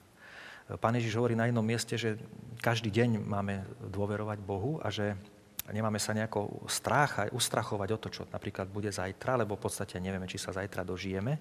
Pán 0.79 0.95
Ježiš 0.95 1.19
hovorí 1.19 1.35
na 1.35 1.51
jednom 1.51 1.65
mieste, 1.65 1.99
že 1.99 2.15
každý 2.63 2.87
deň 2.87 3.19
máme 3.19 3.67
dôverovať 3.91 4.39
Bohu 4.39 4.79
a 4.79 4.87
že 4.87 5.19
nemáme 5.67 5.99
sa 5.99 6.15
nejako 6.15 6.63
stráchať, 6.71 7.35
ustrachovať 7.35 7.89
o 7.91 7.97
to, 7.99 8.07
čo 8.07 8.23
napríklad 8.31 8.71
bude 8.71 8.87
zajtra, 8.87 9.43
lebo 9.43 9.59
v 9.59 9.67
podstate 9.67 9.99
nevieme, 9.99 10.29
či 10.31 10.39
sa 10.39 10.55
zajtra 10.55 10.87
dožijeme. 10.87 11.35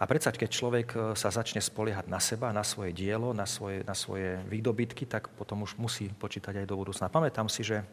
A 0.00 0.04
predsa, 0.08 0.32
keď 0.32 0.50
človek 0.50 0.88
e, 0.92 0.98
sa 1.18 1.28
začne 1.28 1.60
spoliehať 1.60 2.08
na 2.08 2.20
seba, 2.20 2.52
na 2.52 2.64
svoje 2.64 2.92
dielo, 2.96 3.36
na 3.36 3.44
svoje, 3.44 3.84
na 3.84 3.92
svoje 3.92 4.40
výdobytky, 4.48 5.04
tak 5.04 5.28
potom 5.36 5.64
už 5.64 5.76
musí 5.76 6.08
počítať 6.08 6.64
aj 6.64 6.66
do 6.68 6.76
budúcna. 6.78 7.12
Pamätám 7.12 7.48
si, 7.52 7.64
že 7.64 7.84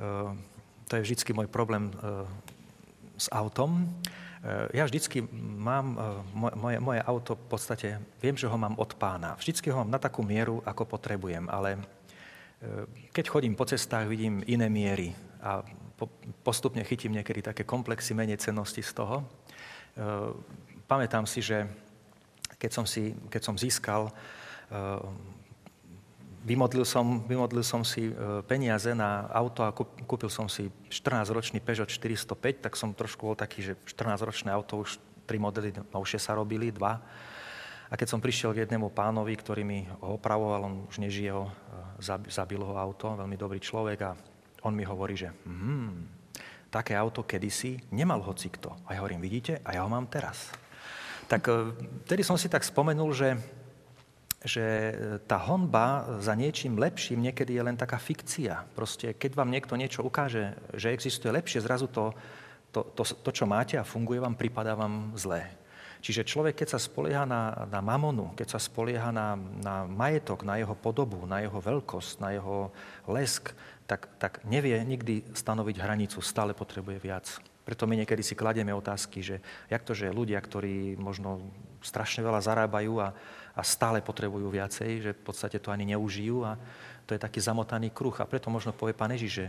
uh, 0.00 0.32
to 0.88 0.92
je 0.96 1.04
vždycky 1.04 1.30
môj 1.36 1.46
problém 1.46 1.92
uh, 2.00 2.24
s 3.14 3.30
autom. 3.30 3.88
Ja 4.76 4.84
vždycky 4.84 5.24
mám 5.40 5.96
moje, 6.36 6.76
moje 6.76 7.00
auto 7.00 7.32
v 7.32 7.48
podstate, 7.48 7.96
viem, 8.20 8.36
že 8.36 8.44
ho 8.44 8.52
mám 8.60 8.76
od 8.76 8.92
pána. 8.92 9.40
Vždycky 9.40 9.72
ho 9.72 9.80
mám 9.80 9.88
na 9.88 9.96
takú 9.96 10.20
mieru, 10.20 10.60
ako 10.68 10.84
potrebujem, 10.84 11.48
ale 11.48 11.80
keď 13.08 13.24
chodím 13.32 13.56
po 13.56 13.64
cestách, 13.64 14.04
vidím 14.04 14.44
iné 14.44 14.68
miery 14.68 15.16
a 15.40 15.64
postupne 16.44 16.84
chytím 16.84 17.16
niekedy 17.16 17.40
také 17.40 17.64
komplexy 17.64 18.12
menej 18.12 18.36
cennosti 18.36 18.84
z 18.84 18.92
toho. 18.92 19.24
Eh, 19.94 20.30
pamätám 20.90 21.22
si, 21.22 21.38
že 21.38 21.70
keď 22.58 22.70
som, 22.74 22.86
si, 22.86 23.14
keď 23.30 23.42
som 23.46 23.54
získal, 23.54 24.10
eh, 24.10 25.00
vymodlil 26.42 26.82
som, 26.82 27.22
vymodlil 27.22 27.62
som 27.62 27.86
si 27.86 28.10
eh, 28.10 28.14
peniaze 28.42 28.90
na 28.90 29.30
auto 29.30 29.62
a 29.62 29.70
kúpil 29.74 30.26
som 30.26 30.50
si 30.50 30.66
14-ročný 30.90 31.62
Peugeot 31.62 31.86
405, 31.86 32.66
tak 32.66 32.74
som 32.74 32.90
trošku 32.90 33.22
bol 33.22 33.38
taký, 33.38 33.62
že 33.62 33.72
14-ročné 33.86 34.50
auto, 34.50 34.82
už 34.82 34.98
tri 35.30 35.38
modely 35.38 35.70
novšie 35.94 36.18
sa 36.18 36.34
robili, 36.34 36.74
dva. 36.74 36.98
A 37.86 37.94
keď 37.94 38.10
som 38.10 38.18
prišiel 38.18 38.50
k 38.50 38.66
jednému 38.66 38.90
pánovi, 38.90 39.30
ktorý 39.38 39.62
mi 39.62 39.86
ho 40.02 40.18
opravoval, 40.18 40.66
on 40.66 40.74
už 40.90 40.98
nežije 40.98 41.30
ho, 41.30 41.46
zabil 42.26 42.58
ho 42.58 42.74
auto, 42.74 43.14
veľmi 43.14 43.38
dobrý 43.38 43.62
človek 43.62 43.98
a 44.02 44.18
on 44.66 44.74
mi 44.74 44.82
hovorí, 44.82 45.14
že 45.14 45.30
hmm, 45.30 46.13
také 46.74 46.98
auto 46.98 47.22
kedysi 47.22 47.78
nemal 47.94 48.18
hocikto. 48.26 48.74
A 48.90 48.98
ja 48.98 49.06
hovorím, 49.06 49.22
vidíte, 49.22 49.62
a 49.62 49.78
ja 49.78 49.86
ho 49.86 49.90
mám 49.90 50.10
teraz. 50.10 50.50
Tak 51.30 51.46
e, 51.46 51.70
vtedy 52.10 52.26
som 52.26 52.34
si 52.34 52.50
tak 52.50 52.66
spomenul, 52.66 53.14
že 53.14 53.38
že 54.44 54.92
tá 55.24 55.40
honba 55.40 56.20
za 56.20 56.36
niečím 56.36 56.76
lepším 56.76 57.24
niekedy 57.24 57.56
je 57.56 57.64
len 57.64 57.80
taká 57.80 57.96
fikcia. 57.96 58.68
Proste, 58.76 59.16
keď 59.16 59.40
vám 59.40 59.48
niekto 59.48 59.72
niečo 59.72 60.04
ukáže, 60.04 60.52
že 60.76 60.92
existuje 60.92 61.32
lepšie, 61.32 61.64
zrazu 61.64 61.88
to, 61.88 62.12
to, 62.68 62.84
to, 62.92 63.02
to 63.24 63.30
čo 63.32 63.48
máte 63.48 63.80
a 63.80 63.88
funguje 63.88 64.20
vám, 64.20 64.36
pripadá 64.36 64.76
vám 64.76 65.16
zlé. 65.16 65.48
Čiže 66.04 66.28
človek, 66.28 66.60
keď 66.60 66.76
sa 66.76 66.84
spolieha 66.84 67.24
na, 67.24 67.64
na 67.72 67.80
mamonu, 67.80 68.36
keď 68.36 68.52
sa 68.52 68.60
spolieha 68.60 69.08
na, 69.08 69.40
na 69.40 69.88
majetok, 69.88 70.44
na 70.44 70.60
jeho 70.60 70.76
podobu, 70.76 71.24
na 71.24 71.40
jeho 71.40 71.56
veľkosť, 71.56 72.20
na 72.20 72.36
jeho 72.36 72.68
lesk, 73.08 73.56
tak, 73.84 74.08
tak 74.16 74.32
nevie 74.48 74.80
nikdy 74.80 75.36
stanoviť 75.36 75.76
hranicu, 75.76 76.18
stále 76.24 76.56
potrebuje 76.56 76.98
viac. 77.00 77.26
Preto 77.64 77.88
my 77.88 77.96
niekedy 77.96 78.20
si 78.20 78.36
kladieme 78.36 78.76
otázky, 78.76 79.24
že 79.24 79.40
jak 79.72 79.84
to, 79.84 79.96
že 79.96 80.12
ľudia, 80.12 80.36
ktorí 80.36 81.00
možno 81.00 81.40
strašne 81.80 82.20
veľa 82.20 82.44
zarábajú 82.44 83.00
a, 83.00 83.16
a 83.56 83.62
stále 83.64 84.04
potrebujú 84.04 84.52
viacej, 84.52 84.90
že 85.00 85.10
v 85.16 85.22
podstate 85.24 85.56
to 85.60 85.72
ani 85.72 85.96
neužijú 85.96 86.44
a 86.44 86.60
to 87.08 87.16
je 87.16 87.20
taký 87.20 87.40
zamotaný 87.40 87.88
kruh. 87.92 88.12
A 88.20 88.28
preto 88.28 88.52
možno 88.52 88.76
povie 88.76 88.92
Pán 88.92 89.12
Ježiš, 89.16 89.32
že 89.32 89.46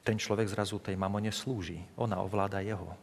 ten 0.00 0.16
človek 0.16 0.48
zrazu 0.48 0.80
tej 0.80 0.96
mamone 0.96 1.28
slúži. 1.28 1.84
Ona 2.00 2.24
ovláda 2.24 2.64
jeho. 2.64 2.96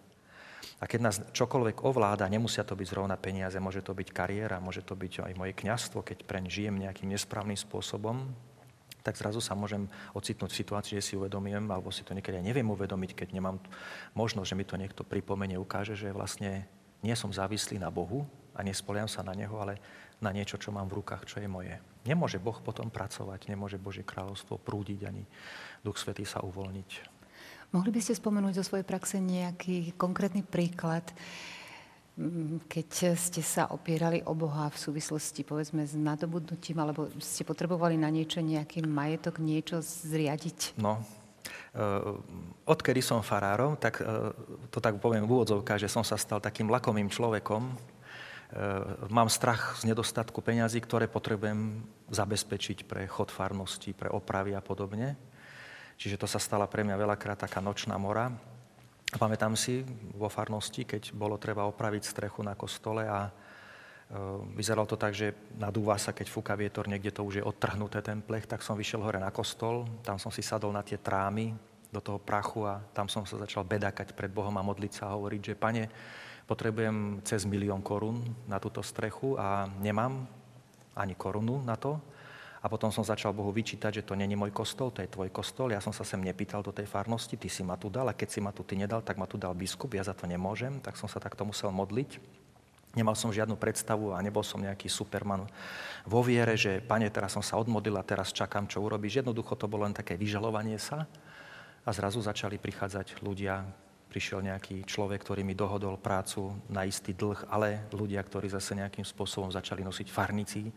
A 0.78 0.86
keď 0.86 1.00
nás 1.02 1.16
čokoľvek 1.34 1.86
ovláda, 1.86 2.30
nemusia 2.30 2.62
to 2.62 2.78
byť 2.78 2.88
zrovna 2.90 3.18
peniaze, 3.18 3.58
môže 3.58 3.82
to 3.82 3.98
byť 3.98 4.10
kariéra, 4.14 4.62
môže 4.62 4.86
to 4.86 4.94
byť 4.94 5.26
aj 5.26 5.34
moje 5.34 5.54
kňastvo, 5.58 6.06
keď 6.06 6.22
preň 6.26 6.44
žijem 6.50 6.76
nejakým 6.78 7.10
nesprávnym 7.10 7.58
spôsobom, 7.58 8.30
tak 9.08 9.16
zrazu 9.16 9.40
sa 9.40 9.56
môžem 9.56 9.88
ocitnúť 10.12 10.52
v 10.52 10.60
situácii, 10.60 11.00
že 11.00 11.08
si 11.08 11.14
uvedomím, 11.16 11.72
alebo 11.72 11.96
si 11.96 12.04
to 12.04 12.12
niekedy 12.12 12.44
aj 12.44 12.52
neviem 12.52 12.68
uvedomiť, 12.68 13.16
keď 13.16 13.32
nemám 13.32 13.56
možnosť, 14.20 14.52
že 14.52 14.58
mi 14.60 14.68
to 14.68 14.76
niekto 14.76 15.08
pripomenie, 15.08 15.56
ukáže, 15.56 15.96
že 15.96 16.12
vlastne 16.12 16.68
nie 17.00 17.16
som 17.16 17.32
závislý 17.32 17.80
na 17.80 17.88
Bohu 17.88 18.28
a 18.52 18.68
nespoliam 18.68 19.08
sa 19.08 19.24
na 19.24 19.32
Neho, 19.32 19.56
ale 19.64 19.80
na 20.20 20.36
niečo, 20.36 20.60
čo 20.60 20.76
mám 20.76 20.92
v 20.92 21.00
rukách, 21.00 21.24
čo 21.24 21.40
je 21.40 21.48
moje. 21.48 21.80
Nemôže 22.04 22.36
Boh 22.36 22.60
potom 22.60 22.92
pracovať, 22.92 23.48
nemôže 23.48 23.80
Božie 23.80 24.04
kráľovstvo 24.04 24.60
prúdiť, 24.60 25.00
ani 25.08 25.24
Duch 25.88 25.96
Svetý 25.96 26.28
sa 26.28 26.44
uvoľniť. 26.44 27.16
Mohli 27.72 27.92
by 27.96 28.02
ste 28.04 28.20
spomenúť 28.20 28.60
zo 28.60 28.68
svojej 28.68 28.88
praxe 28.88 29.24
nejaký 29.24 29.96
konkrétny 29.96 30.44
príklad, 30.44 31.04
keď 32.66 33.14
ste 33.14 33.46
sa 33.46 33.70
opierali 33.70 34.26
o 34.26 34.34
Boha 34.34 34.74
v 34.74 34.78
súvislosti 34.78 35.46
povedzme 35.46 35.86
s 35.86 35.94
nadobudnutím, 35.94 36.82
alebo 36.82 37.14
ste 37.22 37.46
potrebovali 37.46 37.94
na 37.94 38.10
niečo 38.10 38.42
nejaký 38.42 38.82
majetok, 38.82 39.38
niečo 39.38 39.86
zriadiť? 39.86 40.82
No, 40.82 40.98
eh, 40.98 42.02
odkedy 42.66 43.06
som 43.06 43.22
farárom, 43.22 43.78
tak 43.78 44.02
eh, 44.02 44.34
to 44.74 44.82
tak 44.82 44.98
poviem 44.98 45.30
v 45.30 45.34
úvodzovkách, 45.38 45.86
že 45.86 45.94
som 45.94 46.02
sa 46.02 46.18
stal 46.18 46.42
takým 46.42 46.74
lakomým 46.74 47.14
človekom. 47.14 47.70
Eh, 47.70 49.14
mám 49.14 49.30
strach 49.30 49.78
z 49.78 49.94
nedostatku 49.94 50.42
peňazí, 50.42 50.82
ktoré 50.82 51.06
potrebujem 51.06 51.86
zabezpečiť 52.10 52.90
pre 52.90 53.06
chod 53.06 53.30
farnosti, 53.30 53.94
pre 53.94 54.10
opravy 54.10 54.58
a 54.58 54.62
podobne. 54.66 55.14
Čiže 56.02 56.18
to 56.18 56.26
sa 56.26 56.42
stala 56.42 56.66
pre 56.66 56.82
mňa 56.82 56.98
veľakrát 56.98 57.46
taká 57.46 57.62
nočná 57.62 57.94
mora. 58.02 58.34
A 59.08 59.16
pamätám 59.16 59.56
si 59.56 59.88
vo 60.16 60.28
farnosti, 60.28 60.84
keď 60.84 61.16
bolo 61.16 61.40
treba 61.40 61.64
opraviť 61.64 62.04
strechu 62.04 62.44
na 62.44 62.60
kostole 62.60 63.08
a 63.08 63.28
e, 63.28 63.32
vyzeralo 64.52 64.84
to 64.84 65.00
tak, 65.00 65.16
že 65.16 65.32
nadúva 65.56 65.96
sa, 65.96 66.12
keď 66.12 66.28
fúka 66.28 66.52
vietor, 66.60 66.92
niekde 66.92 67.16
to 67.16 67.24
už 67.24 67.40
je 67.40 67.48
odtrhnuté 67.48 68.04
ten 68.04 68.20
plech, 68.20 68.44
tak 68.44 68.60
som 68.60 68.76
vyšiel 68.76 69.00
hore 69.00 69.16
na 69.16 69.32
kostol, 69.32 69.88
tam 70.04 70.20
som 70.20 70.28
si 70.28 70.44
sadol 70.44 70.76
na 70.76 70.84
tie 70.84 71.00
trámy 71.00 71.56
do 71.88 72.04
toho 72.04 72.20
prachu 72.20 72.68
a 72.68 72.84
tam 72.92 73.08
som 73.08 73.24
sa 73.24 73.40
začal 73.40 73.64
bedakať 73.64 74.12
pred 74.12 74.28
Bohom 74.28 74.52
a 74.60 74.68
modliť 74.68 74.92
sa 74.92 75.04
a 75.08 75.16
hovoriť, 75.16 75.42
že 75.42 75.56
pane, 75.56 75.88
potrebujem 76.44 77.24
cez 77.24 77.48
milión 77.48 77.80
korún 77.80 78.24
na 78.44 78.60
túto 78.60 78.84
strechu 78.84 79.40
a 79.40 79.72
nemám 79.80 80.28
ani 80.96 81.16
korunu 81.16 81.64
na 81.64 81.80
to. 81.80 82.00
A 82.68 82.72
potom 82.72 82.92
som 82.92 83.00
začal 83.00 83.32
Bohu 83.32 83.48
vyčítať, 83.56 84.04
že 84.04 84.04
to 84.04 84.12
není 84.12 84.36
môj 84.36 84.52
kostol, 84.52 84.92
to 84.92 85.00
je 85.00 85.08
tvoj 85.08 85.32
kostol. 85.32 85.72
Ja 85.72 85.80
som 85.80 85.96
sa 85.96 86.04
sem 86.04 86.20
nepýtal 86.20 86.60
do 86.60 86.76
tej 86.76 86.84
farnosti, 86.84 87.40
ty 87.40 87.48
si 87.48 87.64
ma 87.64 87.80
tu 87.80 87.88
dal 87.88 88.12
a 88.12 88.18
keď 88.18 88.28
si 88.28 88.44
ma 88.44 88.52
tu 88.52 88.60
ty 88.68 88.76
nedal, 88.76 89.00
tak 89.00 89.16
ma 89.16 89.24
tu 89.24 89.40
dal 89.40 89.56
biskup, 89.56 89.96
ja 89.96 90.04
za 90.04 90.12
to 90.12 90.28
nemôžem. 90.28 90.84
Tak 90.84 91.00
som 91.00 91.08
sa 91.08 91.24
takto 91.24 91.48
musel 91.48 91.72
modliť. 91.72 92.20
Nemal 92.92 93.16
som 93.16 93.32
žiadnu 93.32 93.56
predstavu 93.56 94.12
a 94.12 94.20
nebol 94.20 94.44
som 94.44 94.60
nejaký 94.60 94.92
superman 94.92 95.48
vo 96.04 96.20
viere, 96.20 96.60
že 96.60 96.84
pane, 96.84 97.08
teraz 97.08 97.40
som 97.40 97.46
sa 97.46 97.56
odmodlil 97.56 97.96
a 97.96 98.04
teraz 98.04 98.36
čakám, 98.36 98.68
čo 98.68 98.84
urobíš. 98.84 99.24
Jednoducho 99.24 99.56
to 99.56 99.72
bolo 99.72 99.88
len 99.88 99.96
také 99.96 100.20
vyžalovanie 100.20 100.76
sa 100.76 101.08
a 101.88 101.90
zrazu 101.96 102.20
začali 102.20 102.60
prichádzať 102.60 103.24
ľudia, 103.24 103.64
prišiel 104.12 104.44
nejaký 104.44 104.84
človek, 104.84 105.24
ktorý 105.24 105.48
mi 105.48 105.56
dohodol 105.56 105.96
prácu 105.96 106.52
na 106.68 106.84
istý 106.84 107.16
dlh, 107.16 107.48
ale 107.48 107.88
ľudia, 107.96 108.20
ktorí 108.20 108.52
zase 108.52 108.76
nejakým 108.76 109.08
spôsobom 109.08 109.48
začali 109.56 109.88
nosiť 109.88 110.08
farnici, 110.12 110.68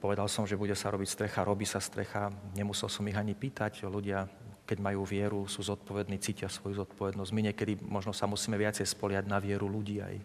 Povedal 0.00 0.28
som, 0.28 0.44
že 0.44 0.60
bude 0.60 0.76
sa 0.76 0.92
robiť 0.92 1.08
strecha, 1.08 1.40
robí 1.40 1.64
sa 1.64 1.80
strecha. 1.80 2.28
Nemusel 2.52 2.92
som 2.92 3.08
ich 3.08 3.16
ani 3.16 3.32
pýtať. 3.32 3.88
Ľudia, 3.88 4.28
keď 4.68 4.78
majú 4.80 5.08
vieru, 5.08 5.48
sú 5.48 5.64
zodpovední, 5.64 6.20
cítia 6.20 6.52
svoju 6.52 6.84
zodpovednosť. 6.84 7.30
My 7.32 7.48
niekedy 7.48 7.80
možno 7.80 8.12
sa 8.12 8.28
musíme 8.28 8.60
viacej 8.60 8.84
spoliať 8.84 9.24
na 9.24 9.40
vieru 9.40 9.64
ľudí 9.64 10.04
aj 10.04 10.16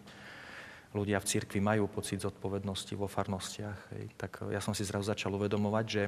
ľudia 0.94 1.22
v 1.22 1.28
cirkvi 1.28 1.60
majú 1.62 1.86
pocit 1.86 2.22
zodpovednosti 2.22 2.92
vo 2.98 3.06
farnostiach. 3.06 3.94
Tak 4.18 4.50
ja 4.50 4.58
som 4.58 4.74
si 4.74 4.82
zrazu 4.82 5.10
začal 5.10 5.30
uvedomovať, 5.38 5.86
že, 5.86 6.04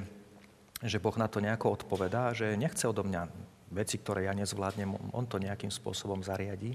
že 0.82 0.98
Boh 0.98 1.14
na 1.14 1.30
to 1.30 1.38
nejako 1.38 1.78
odpovedá, 1.78 2.34
že 2.34 2.58
nechce 2.58 2.82
odo 2.90 3.06
mňa 3.06 3.30
veci, 3.72 3.96
ktoré 3.96 4.26
ja 4.26 4.34
nezvládnem, 4.34 5.14
on 5.14 5.24
to 5.24 5.38
nejakým 5.38 5.70
spôsobom 5.70 6.20
zariadí 6.20 6.74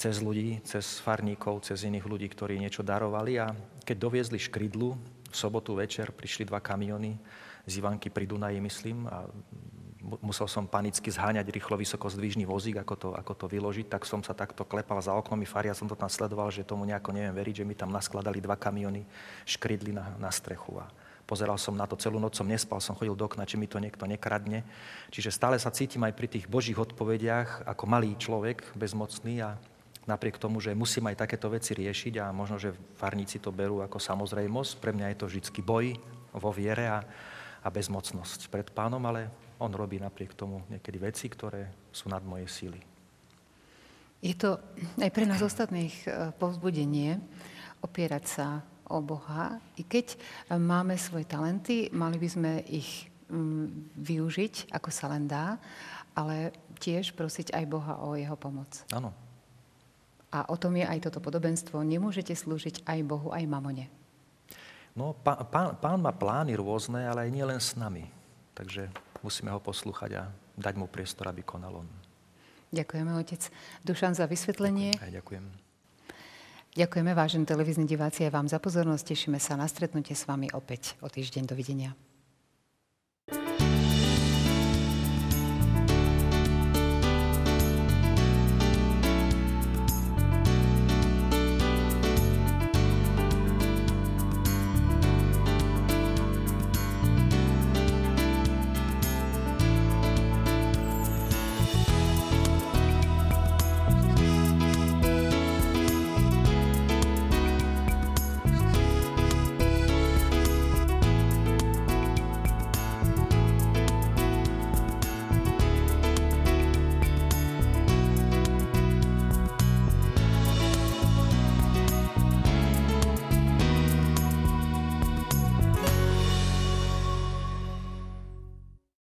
cez 0.00 0.24
ľudí, 0.24 0.64
cez 0.64 0.96
farníkov, 1.04 1.60
cez 1.60 1.84
iných 1.84 2.08
ľudí, 2.08 2.24
ktorí 2.32 2.56
niečo 2.56 2.80
darovali 2.80 3.36
a 3.36 3.52
keď 3.84 3.96
doviezli 4.00 4.40
škrydlu, 4.40 4.96
v 5.30 5.36
sobotu 5.36 5.78
večer 5.78 6.10
prišli 6.10 6.44
dva 6.44 6.58
kamiony 6.58 7.14
z 7.64 7.78
Ivanky 7.78 8.10
pri 8.10 8.26
Dunaji, 8.26 8.58
myslím, 8.58 9.06
a 9.06 9.30
musel 10.18 10.48
som 10.48 10.64
panicky 10.66 11.12
zháňať 11.12 11.46
rýchlo 11.52 11.76
vysoko 11.76 12.08
zdvižný 12.08 12.48
vozík, 12.48 12.80
ako 12.80 12.94
to, 12.96 13.08
ako 13.14 13.32
to 13.36 13.46
vyložiť, 13.46 13.86
tak 13.86 14.02
som 14.08 14.24
sa 14.24 14.32
takto 14.32 14.64
klepal 14.64 14.98
za 14.98 15.12
oknom 15.12 15.38
faria 15.44 15.76
som 15.76 15.86
to 15.86 15.94
tam 15.94 16.08
sledoval, 16.08 16.48
že 16.50 16.66
tomu 16.66 16.88
nejako 16.88 17.12
neviem 17.12 17.36
veriť, 17.36 17.62
že 17.62 17.68
mi 17.68 17.76
tam 17.76 17.92
naskladali 17.92 18.40
dva 18.40 18.56
kamiony 18.56 19.04
škrydli 19.44 19.92
na, 19.92 20.16
na 20.16 20.32
strechu. 20.32 20.80
A 20.80 20.88
pozeral 21.28 21.60
som 21.60 21.76
na 21.76 21.86
to 21.86 21.94
celú 22.00 22.18
noc, 22.18 22.34
som 22.34 22.48
nespal, 22.48 22.80
som 22.82 22.96
chodil 22.96 23.14
do 23.14 23.28
okna, 23.28 23.46
či 23.46 23.60
mi 23.60 23.68
to 23.68 23.78
niekto 23.78 24.08
nekradne. 24.08 24.64
Čiže 25.12 25.30
stále 25.30 25.56
sa 25.60 25.70
cítim 25.70 26.02
aj 26.02 26.16
pri 26.16 26.26
tých 26.26 26.48
božích 26.48 26.80
odpovediach 26.80 27.68
ako 27.68 27.84
malý 27.86 28.16
človek, 28.16 28.64
bezmocný 28.74 29.44
a 29.44 29.60
napriek 30.08 30.40
tomu, 30.40 30.60
že 30.60 30.76
musím 30.76 31.08
aj 31.12 31.26
takéto 31.26 31.52
veci 31.52 31.76
riešiť 31.76 32.20
a 32.20 32.32
možno, 32.32 32.56
že 32.56 32.76
farníci 32.96 33.40
to 33.40 33.52
berú 33.52 33.84
ako 33.84 34.00
samozrejmosť. 34.00 34.80
Pre 34.80 34.92
mňa 34.96 35.06
je 35.12 35.18
to 35.18 35.28
vždycky 35.28 35.60
boj 35.60 35.96
vo 36.32 36.50
viere 36.54 36.88
a, 36.88 37.04
a 37.60 37.68
bezmocnosť 37.68 38.48
pred 38.48 38.68
pánom, 38.72 39.02
ale 39.04 39.28
on 39.60 39.70
robí 39.72 40.00
napriek 40.00 40.32
tomu 40.32 40.64
niekedy 40.72 40.96
veci, 40.96 41.28
ktoré 41.28 41.90
sú 41.92 42.08
nad 42.08 42.24
moje 42.24 42.48
síly. 42.48 42.80
Je 44.20 44.36
to 44.36 44.60
aj 45.00 45.10
pre 45.12 45.24
nás 45.24 45.40
ostatných 45.40 45.96
e, 46.04 46.32
povzbudenie 46.36 47.16
opierať 47.80 48.24
sa 48.28 48.48
o 48.84 49.00
Boha. 49.00 49.56
I 49.80 49.86
keď 49.88 50.18
máme 50.60 50.98
svoje 51.00 51.24
talenty, 51.24 51.88
mali 51.94 52.20
by 52.20 52.28
sme 52.28 52.52
ich 52.68 53.08
využiť, 53.94 54.74
ako 54.74 54.90
sa 54.90 55.06
len 55.14 55.30
dá, 55.30 55.56
ale 56.18 56.50
tiež 56.82 57.14
prosiť 57.14 57.54
aj 57.54 57.64
Boha 57.70 57.94
o 58.02 58.18
jeho 58.18 58.34
pomoc. 58.34 58.82
Áno, 58.90 59.14
a 60.30 60.46
o 60.46 60.56
tom 60.56 60.78
je 60.78 60.86
aj 60.86 61.10
toto 61.10 61.18
podobenstvo. 61.18 61.82
Nemôžete 61.82 62.34
slúžiť 62.34 62.86
aj 62.86 62.98
Bohu, 63.02 63.34
aj 63.34 63.44
mamone. 63.50 63.90
No, 64.94 65.14
pán, 65.14 65.46
pán, 65.50 65.68
pán 65.78 65.98
má 66.02 66.10
plány 66.14 66.58
rôzne, 66.58 67.06
ale 67.06 67.26
aj 67.26 67.30
nie 67.30 67.46
len 67.46 67.58
s 67.58 67.74
nami. 67.78 68.10
Takže 68.54 68.90
musíme 69.22 69.50
ho 69.50 69.62
poslúchať 69.62 70.10
a 70.18 70.22
dať 70.58 70.74
mu 70.78 70.90
priestor, 70.90 71.30
aby 71.30 71.42
konal 71.42 71.82
on. 71.82 71.88
Ďakujeme, 72.70 73.10
otec 73.18 73.50
Dušan, 73.82 74.14
za 74.14 74.30
vysvetlenie. 74.30 74.94
Ďakujem. 74.94 75.06
Aj 75.06 75.14
ďakujem. 75.14 75.44
Ďakujeme, 76.70 77.12
vážení 77.18 77.44
televízni 77.50 77.82
diváci, 77.82 78.22
aj 78.22 78.30
vám 78.30 78.46
za 78.46 78.62
pozornosť. 78.62 79.10
Tešíme 79.10 79.42
sa 79.42 79.58
na 79.58 79.66
stretnutie 79.66 80.14
s 80.14 80.22
vami 80.22 80.46
opäť 80.54 80.94
o 81.02 81.10
týždeň. 81.10 81.50
Dovidenia. 81.50 82.09